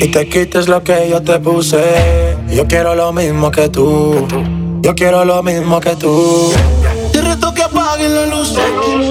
y 0.01 0.09
te 0.09 0.27
quites 0.27 0.67
lo 0.67 0.83
que 0.83 1.07
yo 1.09 1.21
te 1.21 1.39
puse. 1.39 2.35
Yo 2.49 2.67
quiero 2.67 2.93
lo 2.93 3.13
mismo 3.13 3.51
que 3.51 3.69
tú. 3.69 4.27
Yo 4.81 4.93
quiero 4.95 5.23
lo 5.23 5.41
mismo 5.43 5.79
que 5.79 5.95
tú. 5.95 6.51
Te 7.13 7.21
reto 7.21 7.53
que 7.53 7.63
apagues 7.63 8.11
la 8.11 8.25
luz 8.25 8.55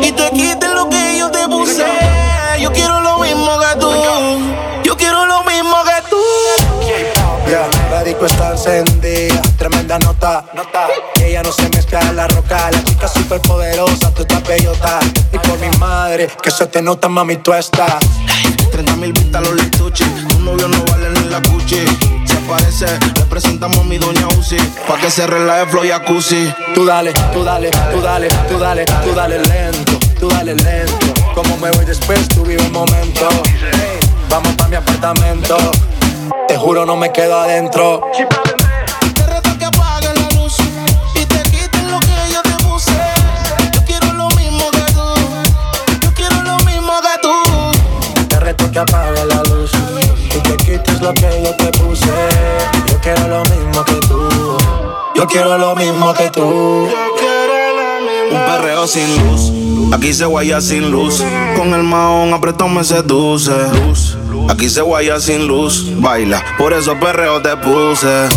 y 0.03 0.13
te 0.13 0.31
quites 0.33 0.71
lo 0.75 0.91
que 0.91 1.17
yo 1.19 1.31
te 1.31 1.49
puse. 1.49 1.87
Yo 2.61 2.71
quiero 2.73 3.01
lo 3.01 3.21
mismo 3.21 3.59
que 3.59 3.81
tú. 3.81 3.91
Yo 4.85 4.95
quiero 4.99 5.25
lo 5.25 5.43
mismo 5.45 5.77
que 5.83 6.11
tú. 6.11 6.23
Ya, 7.51 7.67
la 7.91 8.05
disco 8.05 8.27
está 8.27 8.51
encendida, 8.51 9.41
tremenda 9.57 9.99
nota, 9.99 10.45
nota. 10.55 10.89
Ella 11.25 11.43
no 11.43 11.53
se 11.53 11.71
mezcla 11.71 12.01
en 12.01 12.17
la 12.17 12.29
roca, 12.29 12.71
la 12.71 12.85
chica 12.85 13.09
súper 13.09 13.41
poderosa, 13.41 14.13
tú 14.13 14.23
estás 14.23 14.47
bellota. 14.47 15.01
Y 15.33 15.39
por 15.39 15.59
mi 15.59 15.71
madre, 15.79 16.29
que 16.43 16.51
se 16.51 16.67
te 16.67 16.83
nota, 16.83 17.09
mami, 17.09 17.37
tú 17.37 17.55
estás. 17.55 18.05
30 18.71 18.97
mil 18.97 19.13
vistas 19.13 19.43
los 19.43 19.55
lituchi. 19.55 20.05
Tu 20.05 20.39
novio 20.41 20.69
no 20.69 20.85
vale 20.91 21.11
ni 21.11 21.29
la 21.29 21.41
cuchi. 21.41 21.85
Se 22.25 22.37
aparece, 22.37 22.87
le 23.17 23.25
presentamos 23.27 23.79
a 23.79 23.85
mi 23.85 23.99
doña 23.99 24.27
Uzi. 24.39 24.57
Pa' 24.87 24.99
que 24.99 25.11
se 25.11 25.27
relaje 25.27 25.67
flow 25.67 25.85
y 25.85 25.89
jacuzzi. 25.89 26.53
Tú 26.75 26.85
dale, 26.85 27.13
tú 27.33 27.45
dale, 27.45 27.71
tú 27.93 28.01
dale, 28.01 28.29
tú 28.49 28.59
dale, 28.59 28.85
tú 29.05 29.15
dale 29.15 29.39
lento, 29.39 29.99
tú 30.21 30.29
dale 30.29 30.55
lento. 30.55 31.07
Como 31.35 31.57
me 31.59 31.71
voy 31.71 31.85
después, 31.85 32.29
tú 32.29 32.43
vive 32.43 32.63
el 32.63 32.73
momento. 32.73 33.29
Vamos 34.31 34.53
pa' 34.55 34.69
mi 34.69 34.77
apartamento. 34.77 35.57
Te 36.47 36.57
juro, 36.57 36.85
no 36.87 36.97
me 36.97 37.13
quedo 37.13 37.39
adentro. 37.39 38.03
Que 48.85 49.25
la 49.27 49.43
luz 49.43 49.73
y 50.37 50.41
te 50.41 50.57
quites 50.57 51.01
lo 51.01 51.13
que 51.15 51.43
yo 51.45 51.55
te 51.57 51.79
puse. 51.79 52.07
Yo 52.89 53.01
quiero 53.01 53.29
lo 53.29 53.43
mismo 53.45 53.85
que 53.85 53.95
tú. 54.07 54.29
Yo 55.17 55.27
quiero 55.27 55.59
lo 55.59 55.75
mismo 55.75 56.15
que 56.15 56.31
tú. 56.31 56.89
Un 58.31 58.39
perreo 58.47 58.87
sin 58.87 59.29
luz. 59.29 59.53
Aquí 59.93 60.13
se 60.13 60.27
guaya 60.27 60.61
sin 60.61 60.91
luz. 60.91 61.25
Con 61.57 61.75
el 61.75 61.83
maón 61.83 62.33
apretón 62.33 62.75
me 62.75 62.85
seduce. 62.85 63.53
Aquí 64.49 64.69
se 64.69 64.83
guaya 64.83 65.19
sin 65.19 65.49
luz. 65.49 65.87
Baila, 65.97 66.45
por 66.57 66.73
eso 66.73 66.97
perreo 67.01 67.43
te 67.43 67.57
puse. 67.57 68.29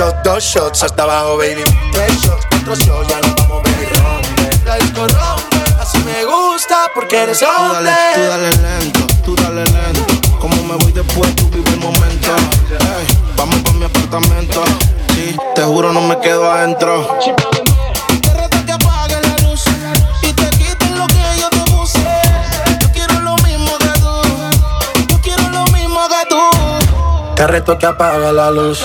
Shot, 0.00 0.22
dos 0.24 0.42
shots 0.42 0.82
hasta 0.82 1.02
abajo, 1.02 1.36
baby. 1.36 1.62
Tres 1.92 2.12
shots, 2.22 2.46
cuatro 2.50 2.74
shots, 2.74 3.08
ya 3.08 3.20
no 3.20 3.34
vamos, 3.36 3.62
baby, 3.64 3.86
rompe. 4.00 4.64
La 4.64 4.76
disco 4.76 5.06
rompe, 5.06 5.58
así 5.78 5.98
me 5.98 6.24
gusta 6.24 6.90
porque 6.94 7.22
eres 7.22 7.40
Tú 7.40 7.46
hombre. 7.46 7.90
dale, 7.90 8.14
tú 8.14 8.22
dale 8.22 8.50
lento, 8.50 9.00
tú 9.24 9.36
dale 9.36 9.64
lento. 9.64 10.06
Como 10.40 10.56
me 10.62 10.76
voy 10.76 10.92
después, 10.92 11.36
tú 11.36 11.50
vive 11.50 11.70
el 11.70 11.80
momento. 11.80 12.30
Vamos 13.36 13.56
pa' 13.60 13.72
mi 13.72 13.84
apartamento. 13.84 14.64
Sí, 15.14 15.36
te 15.54 15.62
juro, 15.62 15.92
no 15.92 16.00
me 16.00 16.18
quedo 16.20 16.50
adentro. 16.50 17.18
Te 27.36 27.46
reto 27.46 27.78
que 27.78 27.86
apagues 27.86 28.32
la 28.34 28.50
luz 28.50 28.84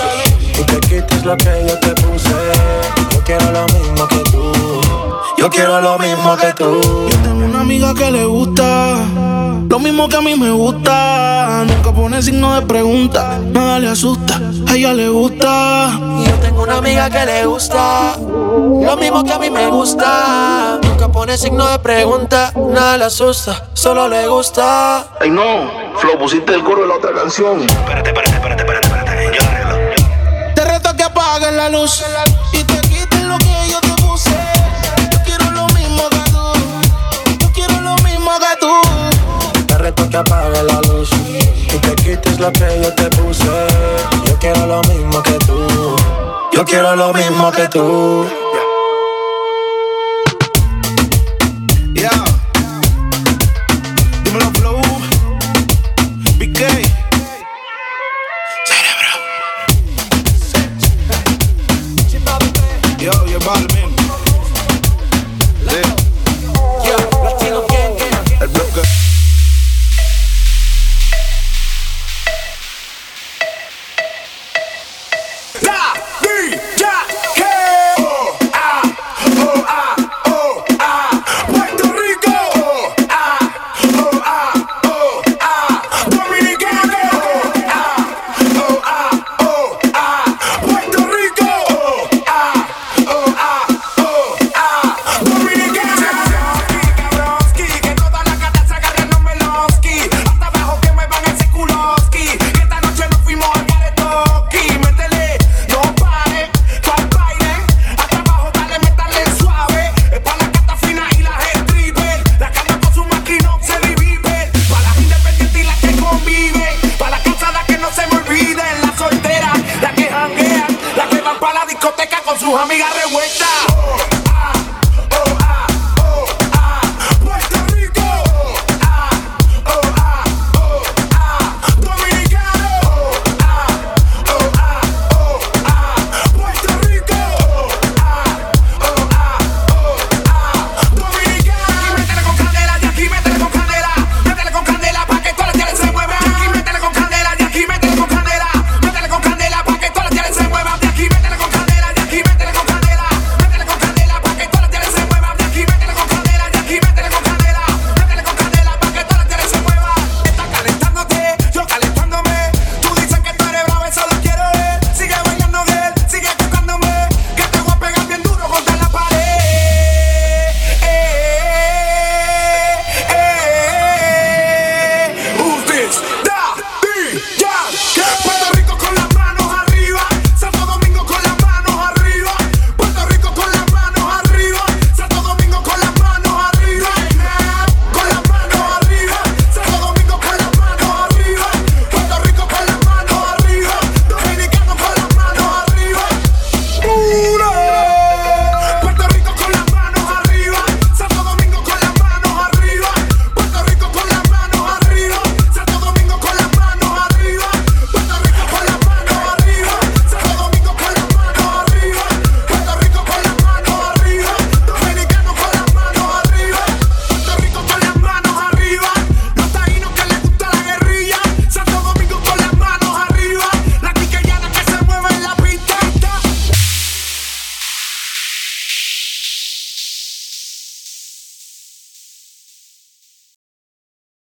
y 0.58 0.64
te 0.64 0.80
quites 0.80 1.24
lo 1.24 1.36
que 1.36 1.66
yo 1.68 1.78
te 1.78 1.90
puse. 2.02 2.30
Yo 3.12 3.20
quiero 3.24 3.52
lo 3.52 3.66
mismo 3.66 4.08
que 4.08 4.18
tú. 4.30 4.52
Yo 5.38 5.50
quiero 5.50 5.80
lo 5.80 5.98
mismo 5.98 6.36
que 6.36 6.52
tú. 6.52 6.80
Yo 6.82 6.82
te 6.82 6.84
puse. 6.84 6.86
Yo 6.86 6.86
quiero 6.86 6.86
lo 6.86 6.86
mismo 6.86 6.86
que 6.86 6.86
tú. 6.86 6.86
Yo 6.86 6.86
quiero 6.86 6.86
lo 6.86 6.86
mismo 6.86 6.86
que 6.86 6.86
tú. 6.86 7.08
Yo 7.08 7.22
tengo 7.22 7.44
una 7.44 7.60
amiga 7.60 7.94
que 7.94 8.10
le 8.10 8.24
gusta 8.24 8.96
lo 9.68 9.80
mismo 9.80 10.08
que 10.08 10.16
a 10.16 10.20
mí 10.20 10.34
me 10.36 10.50
gusta. 10.52 11.64
Nunca 11.66 11.92
pone 11.92 12.22
signo 12.22 12.54
de 12.54 12.62
pregunta, 12.66 13.38
nada 13.44 13.78
le 13.78 13.88
asusta. 13.88 14.40
A 14.66 14.74
ella 14.74 14.94
le 14.94 15.08
gusta. 15.08 15.98
Yo 16.26 16.34
tengo 16.40 16.62
una 16.62 16.78
amiga 16.78 17.10
que 17.10 17.26
le 17.26 17.46
gusta 17.46 18.16
lo 18.16 18.96
mismo 18.96 19.24
que 19.24 19.32
a 19.32 19.38
mí 19.38 19.50
me 19.50 19.66
gusta. 19.68 20.78
Nunca 20.82 21.08
pone 21.08 21.36
signo 21.36 21.68
de 21.68 21.78
pregunta, 21.78 22.52
nada 22.54 22.96
le 22.96 23.04
asusta, 23.04 23.68
solo 23.74 24.08
le 24.08 24.26
gusta. 24.28 25.08
Ay 25.20 25.30
no, 25.30 25.70
Flo, 25.96 26.18
pusiste 26.18 26.54
el 26.54 26.62
coro 26.62 26.82
de 26.82 26.88
la 26.88 26.94
otra 26.94 27.12
canción. 27.12 27.60
Espérate, 27.62 28.10
espérate, 28.10 28.36
espérate, 28.36 28.62
espérate. 28.62 28.85
Apagues 31.26 31.52
la 31.52 31.68
luz 31.68 32.04
y 32.52 32.62
te 32.64 32.80
quites 32.82 33.22
lo 33.22 33.36
que 33.38 33.68
yo 33.70 33.80
te 33.80 34.02
puse. 34.02 34.36
Yo 35.10 35.18
quiero 35.24 35.50
lo 35.50 35.66
mismo 35.68 36.08
que 36.08 36.30
tú. 36.30 37.38
Yo 37.40 37.52
quiero 37.52 37.80
lo 37.80 37.96
mismo 37.96 38.30
que 38.38 38.56
tú. 38.60 39.66
Te 39.66 39.78
reto 39.78 40.08
que 40.08 40.16
apague 40.16 40.62
la 40.62 40.80
luz 40.82 41.10
y 41.12 41.78
te 41.78 41.94
quites 41.96 42.38
lo 42.38 42.52
que 42.52 42.80
yo 42.82 42.94
te 42.94 43.10
puse. 43.16 43.44
Yo 44.26 44.38
quiero 44.38 44.66
lo 44.66 44.82
mismo 44.82 45.22
que 45.22 45.38
tú. 45.46 45.96
Yo 46.52 46.64
quiero 46.64 46.94
lo 46.94 47.12
mismo 47.12 47.50
que 47.50 47.68
tú. 47.68 48.26